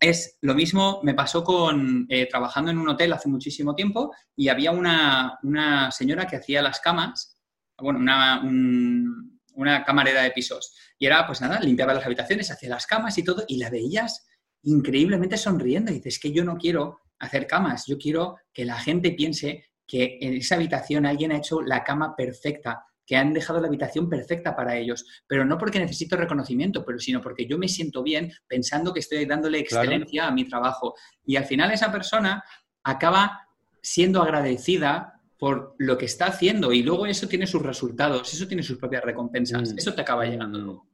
es 0.00 0.38
lo 0.42 0.54
mismo, 0.54 1.00
me 1.02 1.14
pasó 1.14 1.42
con 1.44 2.06
eh, 2.08 2.26
trabajando 2.28 2.70
en 2.70 2.78
un 2.78 2.88
hotel 2.88 3.12
hace 3.12 3.28
muchísimo 3.28 3.74
tiempo 3.74 4.12
y 4.36 4.48
había 4.48 4.70
una, 4.70 5.38
una 5.42 5.90
señora 5.90 6.26
que 6.26 6.36
hacía 6.36 6.62
las 6.62 6.80
camas, 6.80 7.36
bueno, 7.78 7.98
una, 7.98 8.40
un- 8.42 9.40
una 9.54 9.84
camarera 9.84 10.22
de 10.22 10.30
pisos. 10.30 10.74
Y 10.98 11.06
era, 11.06 11.26
pues 11.26 11.40
nada, 11.42 11.60
limpiaba 11.60 11.92
las 11.94 12.06
habitaciones, 12.06 12.50
hacía 12.50 12.70
las 12.70 12.86
camas 12.86 13.18
y 13.18 13.22
todo, 13.24 13.44
y 13.48 13.58
la 13.58 13.68
veías 13.70 14.26
increíblemente 14.64 15.36
sonriendo. 15.36 15.90
Y 15.90 15.96
dices, 15.96 16.18
que 16.18 16.32
yo 16.32 16.44
no 16.44 16.56
quiero 16.56 17.00
hacer 17.18 17.46
camas, 17.46 17.86
yo 17.86 17.98
quiero 17.98 18.36
que 18.52 18.64
la 18.64 18.78
gente 18.78 19.12
piense 19.12 19.64
que 19.86 20.18
en 20.20 20.34
esa 20.34 20.54
habitación 20.56 21.06
alguien 21.06 21.32
ha 21.32 21.36
hecho 21.38 21.60
la 21.62 21.84
cama 21.84 22.14
perfecta, 22.16 22.84
que 23.04 23.16
han 23.16 23.32
dejado 23.32 23.60
la 23.60 23.66
habitación 23.66 24.08
perfecta 24.08 24.54
para 24.56 24.76
ellos, 24.76 25.04
pero 25.26 25.44
no 25.44 25.58
porque 25.58 25.78
necesito 25.80 26.16
reconocimiento, 26.16 26.84
pero 26.84 26.98
sino 26.98 27.20
porque 27.20 27.46
yo 27.46 27.58
me 27.58 27.68
siento 27.68 28.02
bien 28.02 28.32
pensando 28.46 28.92
que 28.92 29.00
estoy 29.00 29.24
dándole 29.26 29.64
Claro. 29.64 29.82
excelencia 29.84 30.26
a 30.28 30.30
mi 30.30 30.44
trabajo. 30.44 30.94
Y 31.24 31.36
al 31.36 31.44
final 31.44 31.70
esa 31.72 31.90
persona 31.92 32.42
acaba 32.84 33.48
siendo 33.82 34.22
agradecida 34.22 35.20
por 35.36 35.74
lo 35.78 35.98
que 35.98 36.04
está 36.06 36.26
haciendo 36.26 36.72
y 36.72 36.84
luego 36.84 37.04
eso 37.06 37.26
tiene 37.26 37.48
sus 37.48 37.60
resultados, 37.62 38.32
eso 38.32 38.46
tiene 38.46 38.62
sus 38.62 38.78
propias 38.78 39.02
recompensas, 39.02 39.72
Mm. 39.74 39.78
eso 39.78 39.92
te 39.92 40.00
acaba 40.00 40.24
llegando 40.24 40.58
Mm. 40.58 40.62
luego. 40.62 40.86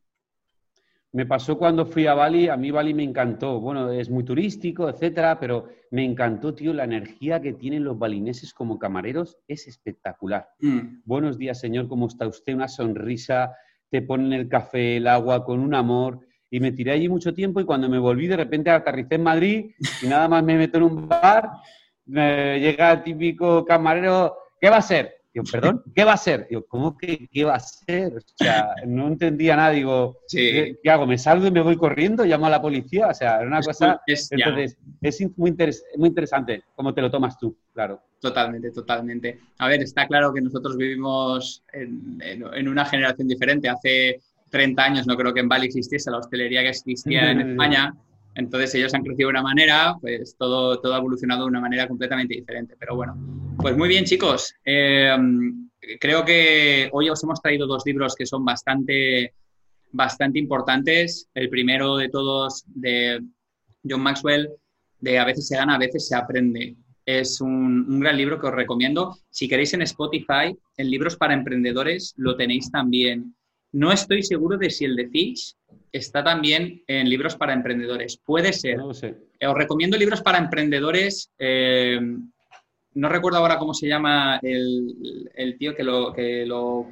Me 1.12 1.24
pasó 1.24 1.56
cuando 1.56 1.86
fui 1.86 2.06
a 2.06 2.12
Bali, 2.12 2.48
a 2.48 2.56
mí 2.56 2.70
Bali 2.70 2.92
me 2.92 3.02
encantó. 3.02 3.60
Bueno, 3.60 3.90
es 3.90 4.10
muy 4.10 4.24
turístico, 4.24 4.90
etcétera, 4.90 5.40
pero 5.40 5.68
me 5.90 6.04
encantó, 6.04 6.54
tío, 6.54 6.74
la 6.74 6.84
energía 6.84 7.40
que 7.40 7.54
tienen 7.54 7.84
los 7.84 7.98
balineses 7.98 8.52
como 8.52 8.78
camareros 8.78 9.38
es 9.48 9.66
espectacular. 9.68 10.48
Mm. 10.60 11.00
Buenos 11.04 11.38
días, 11.38 11.58
señor, 11.60 11.88
¿cómo 11.88 12.08
está 12.08 12.26
usted? 12.26 12.54
Una 12.54 12.68
sonrisa, 12.68 13.54
te 13.90 14.02
ponen 14.02 14.34
el 14.34 14.48
café, 14.48 14.98
el 14.98 15.06
agua 15.06 15.44
con 15.46 15.60
un 15.60 15.74
amor. 15.74 16.20
Y 16.50 16.60
me 16.60 16.72
tiré 16.72 16.92
allí 16.92 17.08
mucho 17.08 17.32
tiempo 17.32 17.60
y 17.60 17.64
cuando 17.64 17.88
me 17.88 17.98
volví, 17.98 18.26
de 18.26 18.36
repente 18.36 18.70
aterricé 18.70 19.14
en 19.14 19.22
Madrid 19.22 19.70
y 20.02 20.06
nada 20.06 20.28
más 20.28 20.44
me 20.44 20.56
meto 20.56 20.78
en 20.78 20.84
un 20.84 21.08
bar, 21.08 21.50
me 22.04 22.58
llega 22.60 22.92
el 22.92 23.02
típico 23.02 23.64
camarero, 23.64 24.34
¿qué 24.60 24.70
va 24.70 24.78
a 24.78 24.82
ser? 24.82 25.17
Digo, 25.34 25.44
perdón, 25.52 25.82
¿qué 25.94 26.04
va 26.04 26.14
a 26.14 26.16
ser? 26.16 26.46
Digo, 26.48 26.64
¿cómo 26.66 26.96
que 26.96 27.28
qué 27.30 27.44
va 27.44 27.56
a 27.56 27.60
ser? 27.60 28.16
O 28.16 28.20
sea, 28.34 28.70
no 28.86 29.08
entendía 29.08 29.56
nada, 29.56 29.70
digo, 29.70 30.18
Sí. 30.26 30.38
¿qué, 30.38 30.76
qué 30.82 30.90
hago? 30.90 31.06
¿Me 31.06 31.18
salgo 31.18 31.46
y 31.46 31.50
me 31.50 31.60
voy 31.60 31.76
corriendo? 31.76 32.24
¿Llamo 32.24 32.46
a 32.46 32.50
la 32.50 32.62
policía? 32.62 33.08
O 33.08 33.14
sea, 33.14 33.36
era 33.36 33.46
una 33.46 33.58
Es- 33.60 33.66
cosa... 33.66 34.00
es- 34.06 34.30
ya. 34.30 34.36
Entonces, 34.46 34.78
es 35.02 35.20
muy, 35.36 35.50
interes- 35.50 35.82
muy 35.96 36.08
interesante 36.08 36.64
cómo 36.74 36.94
te 36.94 37.02
lo 37.02 37.10
tomas 37.10 37.38
tú, 37.38 37.56
claro. 37.74 38.00
Totalmente, 38.20 38.70
totalmente. 38.72 39.38
A 39.58 39.68
ver, 39.68 39.82
está 39.82 40.06
claro 40.08 40.32
que 40.32 40.40
nosotros 40.40 40.76
vivimos 40.76 41.62
en, 41.72 42.18
en- 42.22 42.44
en 42.54 42.68
una 42.68 42.84
generación 42.86 43.28
diferente. 43.28 43.68
Hace 43.68 44.20
30 44.50 44.82
años 44.82 45.06
no 45.06 45.14
creo 45.16 45.34
que 45.34 45.40
en 45.40 45.48
Bali 45.48 45.66
existiese 45.66 46.10
la 46.10 46.18
hostelería 46.18 46.62
que 46.62 46.70
existía 46.70 47.30
en 47.30 47.40
España. 47.50 47.94
Entonces 48.38 48.72
ellos 48.77 48.94
han 48.94 49.03
crecido 49.03 49.27
de 49.27 49.33
una 49.33 49.42
manera, 49.42 49.96
pues 50.01 50.37
todo, 50.38 50.81
todo 50.81 50.94
ha 50.94 50.98
evolucionado 50.98 51.42
de 51.42 51.48
una 51.48 51.61
manera 51.61 51.88
completamente 51.88 52.37
diferente. 52.37 52.77
Pero 52.79 52.94
bueno, 52.94 53.16
pues 53.59 53.77
muy 53.77 53.88
bien 53.88 54.05
chicos. 54.05 54.55
Eh, 54.64 55.11
creo 55.98 56.24
que 56.24 56.88
hoy 56.92 57.11
os 57.11 57.22
hemos 57.24 57.42
traído 57.42 57.66
dos 57.66 57.83
libros 57.85 58.14
que 58.14 58.27
son 58.27 58.44
bastante, 58.44 59.35
bastante 59.90 60.38
importantes. 60.38 61.29
El 61.35 61.51
primero 61.51 61.96
de 61.96 62.11
todos 62.11 62.62
de 62.68 63.20
John 63.83 64.03
Maxwell, 64.03 64.48
de 65.01 65.18
A 65.18 65.24
veces 65.24 65.48
se 65.48 65.57
gana, 65.57 65.74
a 65.74 65.79
veces 65.79 66.07
se 66.07 66.14
aprende. 66.14 66.77
Es 67.05 67.40
un, 67.40 67.87
un 67.90 67.98
gran 67.98 68.16
libro 68.16 68.40
que 68.40 68.46
os 68.46 68.55
recomiendo. 68.55 69.16
Si 69.31 69.48
queréis 69.48 69.74
en 69.74 69.83
Spotify, 69.83 70.57
en 70.77 70.90
libros 70.90 71.16
para 71.16 71.35
emprendedores, 71.35 72.14
lo 72.16 72.37
tenéis 72.37 72.70
también. 72.70 73.35
No 73.72 73.90
estoy 73.90 74.22
seguro 74.22 74.57
de 74.57 74.70
si 74.70 74.85
el 74.85 74.94
de 74.94 75.09
Fish 75.09 75.57
está 75.92 76.22
también 76.24 76.83
en 76.87 77.09
libros 77.09 77.37
para 77.37 77.53
emprendedores. 77.53 78.18
Puede 78.24 78.53
ser. 78.53 78.77
No 78.79 78.88
lo 78.88 78.94
sé. 78.94 79.16
Eh, 79.40 79.46
Os 79.46 79.57
recomiendo 79.57 79.96
libros 79.96 80.22
para 80.22 80.38
emprendedores. 80.38 81.31
eh, 81.38 82.01
no 82.94 83.09
recuerdo 83.09 83.38
ahora 83.38 83.59
cómo 83.59 83.74
se 83.74 83.87
llama 83.87 84.40
el, 84.42 85.31
el 85.35 85.57
tío 85.57 85.74
que, 85.77 85.85
lo, 85.85 86.12
que, 86.12 86.44
lo, 86.44 86.87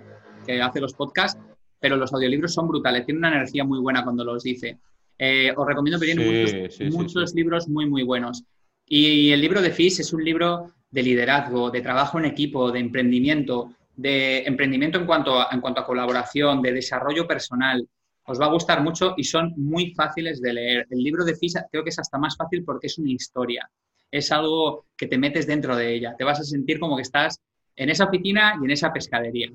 que 0.46 0.60
hace 0.62 0.80
los 0.80 0.94
podcasts, 0.94 1.40
pero 1.80 1.96
los 1.96 2.12
audiolibros 2.12 2.54
son 2.54 2.68
brutales. 2.68 3.04
Tiene 3.04 3.18
una 3.18 3.34
energía 3.34 3.64
muy 3.64 3.80
buena 3.80 4.04
cuando 4.04 4.22
los 4.22 4.42
dice. 4.44 4.78
Eh, 5.18 5.52
os 5.56 5.66
recomiendo 5.66 5.98
que 5.98 6.06
tienen 6.06 6.24
Sí, 6.24 6.30
muchos, 6.30 6.74
sí, 6.74 6.90
sí, 6.90 6.96
muchos 6.96 7.30
sí. 7.30 7.36
libros 7.36 7.68
muy, 7.68 7.86
muy 7.86 8.02
buenos. 8.04 8.44
Y 8.86 9.30
el 9.32 9.40
libro 9.40 9.60
de 9.60 9.70
Fish 9.72 9.98
es 10.00 10.12
un 10.12 10.22
libro 10.22 10.72
de 10.90 11.02
liderazgo, 11.02 11.70
de 11.70 11.80
trabajo 11.80 12.18
en 12.20 12.26
equipo, 12.26 12.70
de 12.70 12.78
emprendimiento, 12.78 13.72
de 13.96 14.44
emprendimiento 14.44 14.98
en 14.98 15.06
cuanto 15.06 15.40
a, 15.40 15.48
en 15.50 15.60
cuanto 15.60 15.80
a 15.80 15.86
colaboración, 15.86 16.62
de 16.62 16.72
desarrollo 16.72 17.26
personal. 17.26 17.84
Os 18.26 18.40
va 18.40 18.46
a 18.46 18.50
gustar 18.50 18.82
mucho 18.82 19.14
y 19.16 19.24
son 19.24 19.54
muy 19.56 19.94
fáciles 19.94 20.40
de 20.40 20.52
leer. 20.52 20.86
El 20.90 21.02
libro 21.02 21.24
de 21.24 21.36
Fish 21.36 21.54
creo 21.70 21.84
que 21.84 21.90
es 21.90 21.98
hasta 21.98 22.18
más 22.18 22.36
fácil 22.36 22.64
porque 22.64 22.88
es 22.88 22.98
una 22.98 23.10
historia. 23.10 23.70
Es 24.10 24.32
algo 24.32 24.86
que 24.96 25.06
te 25.06 25.16
metes 25.16 25.46
dentro 25.46 25.76
de 25.76 25.94
ella. 25.94 26.14
Te 26.16 26.24
vas 26.24 26.40
a 26.40 26.44
sentir 26.44 26.80
como 26.80 26.96
que 26.96 27.02
estás 27.02 27.40
en 27.76 27.90
esa 27.90 28.04
oficina 28.04 28.58
y 28.60 28.64
en 28.64 28.70
esa 28.72 28.92
pescadería. 28.92 29.52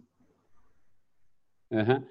Ajá. 1.69 2.03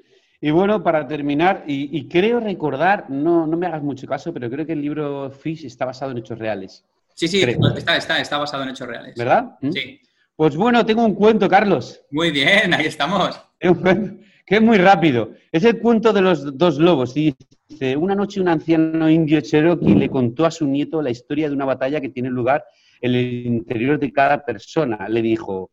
Y 0.42 0.50
bueno, 0.50 0.82
para 0.82 1.06
terminar, 1.06 1.64
y, 1.66 1.96
y 1.98 2.08
creo 2.08 2.40
recordar, 2.40 3.10
no, 3.10 3.46
no 3.46 3.56
me 3.56 3.66
hagas 3.66 3.82
mucho 3.82 4.06
caso, 4.06 4.32
pero 4.32 4.48
creo 4.50 4.64
que 4.64 4.72
el 4.72 4.80
libro 4.80 5.30
Fish 5.30 5.66
está 5.66 5.84
basado 5.84 6.12
en 6.12 6.18
hechos 6.18 6.38
reales, 6.38 6.84
Sí, 7.14 7.28
sí, 7.28 7.42
está, 7.42 7.96
está, 7.98 8.18
está 8.18 8.38
basado 8.38 8.62
en 8.62 8.70
hechos 8.70 8.88
reales. 8.88 9.14
¿verdad? 9.14 9.58
¿Mm? 9.60 9.72
Sí. 9.72 10.00
Pues 10.34 10.56
bueno, 10.56 10.86
tengo 10.86 11.04
un 11.04 11.14
cuento, 11.14 11.50
Carlos. 11.50 12.00
Muy 12.10 12.30
bien, 12.30 12.72
ahí 12.72 12.86
estamos. 12.86 13.38
Tengo 13.58 13.74
un 13.74 13.82
cuento 13.82 14.29
es 14.56 14.62
muy 14.62 14.78
rápido. 14.78 15.30
Es 15.52 15.64
el 15.64 15.78
cuento 15.78 16.12
de 16.12 16.22
los 16.22 16.58
dos 16.58 16.78
lobos. 16.78 17.16
Y 17.16 17.36
dice, 17.68 17.96
una 17.96 18.16
noche 18.16 18.40
un 18.40 18.48
anciano 18.48 19.08
indio 19.08 19.40
cherokee 19.40 19.94
le 19.94 20.08
contó 20.08 20.44
a 20.44 20.50
su 20.50 20.66
nieto 20.66 21.00
la 21.02 21.10
historia 21.10 21.48
de 21.48 21.54
una 21.54 21.64
batalla 21.64 22.00
que 22.00 22.08
tiene 22.08 22.30
lugar 22.30 22.64
en 23.00 23.14
el 23.14 23.46
interior 23.46 23.98
de 24.00 24.12
cada 24.12 24.44
persona. 24.44 25.08
Le 25.08 25.22
dijo, 25.22 25.70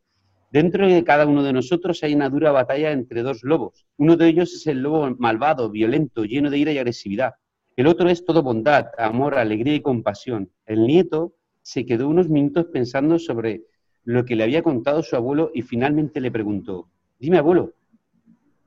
dentro 0.51 0.87
de 0.87 1.03
cada 1.03 1.25
uno 1.25 1.41
de 1.41 1.53
nosotros 1.53 2.03
hay 2.03 2.13
una 2.13 2.29
dura 2.29 2.51
batalla 2.51 2.91
entre 2.91 3.23
dos 3.23 3.43
lobos. 3.43 3.87
Uno 3.97 4.15
de 4.15 4.27
ellos 4.27 4.53
es 4.53 4.67
el 4.67 4.83
lobo 4.83 5.09
malvado, 5.17 5.71
violento, 5.71 6.23
lleno 6.23 6.51
de 6.51 6.59
ira 6.59 6.71
y 6.71 6.77
agresividad. 6.77 7.33
El 7.75 7.87
otro 7.87 8.09
es 8.09 8.25
todo 8.25 8.43
bondad, 8.43 8.87
amor, 8.97 9.39
alegría 9.39 9.73
y 9.73 9.81
compasión. 9.81 10.51
El 10.67 10.85
nieto 10.85 11.33
se 11.63 11.85
quedó 11.85 12.07
unos 12.07 12.29
minutos 12.29 12.67
pensando 12.71 13.17
sobre 13.17 13.63
lo 14.03 14.23
que 14.23 14.35
le 14.35 14.43
había 14.43 14.61
contado 14.61 15.01
su 15.01 15.15
abuelo 15.15 15.51
y 15.53 15.63
finalmente 15.63 16.21
le 16.21 16.31
preguntó, 16.31 16.89
dime 17.19 17.39
abuelo, 17.39 17.73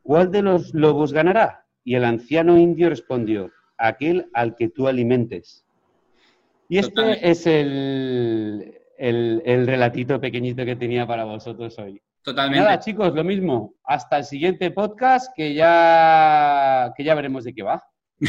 ¿cuál 0.02 0.30
de 0.30 0.42
los 0.42 0.74
lobos 0.74 1.12
ganará? 1.12 1.66
Y 1.84 1.94
el 1.94 2.04
anciano 2.04 2.58
indio 2.58 2.88
respondió, 2.88 3.50
aquel 3.78 4.28
al 4.34 4.54
que 4.56 4.68
tú 4.68 4.88
alimentes. 4.88 5.64
Y 6.68 6.78
este 6.78 7.30
es 7.30 7.46
el, 7.46 8.74
el, 8.98 9.42
el 9.44 9.66
relatito 9.66 10.20
pequeñito 10.20 10.64
que 10.64 10.76
tenía 10.76 11.06
para 11.06 11.24
vosotros 11.24 11.78
hoy. 11.78 12.00
Totalmente. 12.22 12.62
Nada, 12.64 12.78
chicos, 12.78 13.14
lo 13.14 13.24
mismo. 13.24 13.74
Hasta 13.84 14.18
el 14.18 14.24
siguiente 14.24 14.70
podcast 14.70 15.34
que 15.34 15.54
ya, 15.54 16.92
que 16.96 17.02
ya 17.02 17.14
veremos 17.14 17.44
de 17.44 17.54
qué 17.54 17.62
va. 17.62 17.82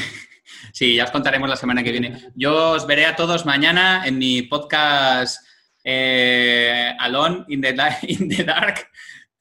Sí, 0.74 0.96
ya 0.96 1.06
os 1.06 1.12
contaremos 1.12 1.50
la 1.50 1.56
semana 1.56 1.82
que 1.82 1.92
viene. 1.92 2.18
Yo 2.36 2.72
os 2.72 2.86
veré 2.86 3.06
a 3.06 3.16
todos 3.16 3.46
mañana 3.46 4.04
en 4.06 4.18
mi 4.18 4.42
podcast 4.42 5.46
eh, 5.84 6.94
Alone 7.00 7.46
in 7.48 7.62
the, 7.62 7.72
Li- 7.72 7.80
in 8.20 8.28
the 8.28 8.44
Dark, 8.44 8.88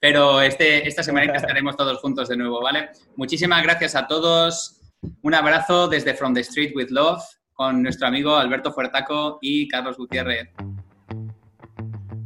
pero 0.00 0.40
este, 0.40 0.88
esta 0.88 1.02
semana 1.02 1.34
estaremos 1.34 1.76
todos 1.76 1.98
juntos 2.00 2.28
de 2.28 2.36
nuevo, 2.36 2.62
¿vale? 2.62 2.88
Muchísimas 3.16 3.62
gracias 3.62 3.94
a 3.94 4.06
todos. 4.06 4.80
Un 5.22 5.34
abrazo 5.34 5.88
desde 5.88 6.14
From 6.14 6.34
the 6.34 6.40
Street 6.40 6.72
with 6.74 6.88
Love 6.90 7.22
con 7.52 7.82
nuestro 7.82 8.08
amigo 8.08 8.34
Alberto 8.34 8.72
Fuertaco 8.72 9.38
y 9.42 9.68
Carlos 9.68 9.98
Gutiérrez. 9.98 10.48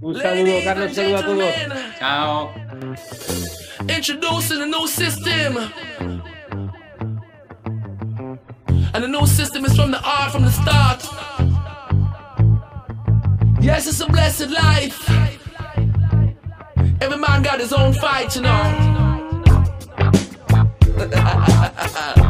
Un 0.01 0.21
saludo, 0.21 0.59
Carlos, 0.63 0.93
saludo 0.95 1.17
a 1.17 1.23
todos. 1.25 1.55
Chao. 1.99 2.55
Introducing 3.89 4.63
a 4.63 4.67
new 4.67 4.87
system. 4.87 5.57
And 8.93 9.03
the 9.03 9.09
new 9.09 9.27
system 9.27 9.65
is 9.65 9.75
from 9.75 9.91
the 9.91 10.01
art 10.05 10.31
from 10.31 10.45
the 10.45 10.53
start. 10.53 11.03
Yes, 13.61 13.89
it's 13.89 14.01
a 14.01 14.07
blessed 14.07 14.51
life. 14.51 15.44
Every 17.01 17.19
man 17.19 17.43
got 17.43 17.61
his 17.61 17.73
own 17.73 17.93
fight, 17.93 18.37
you 18.37 18.43
know. 18.43 18.91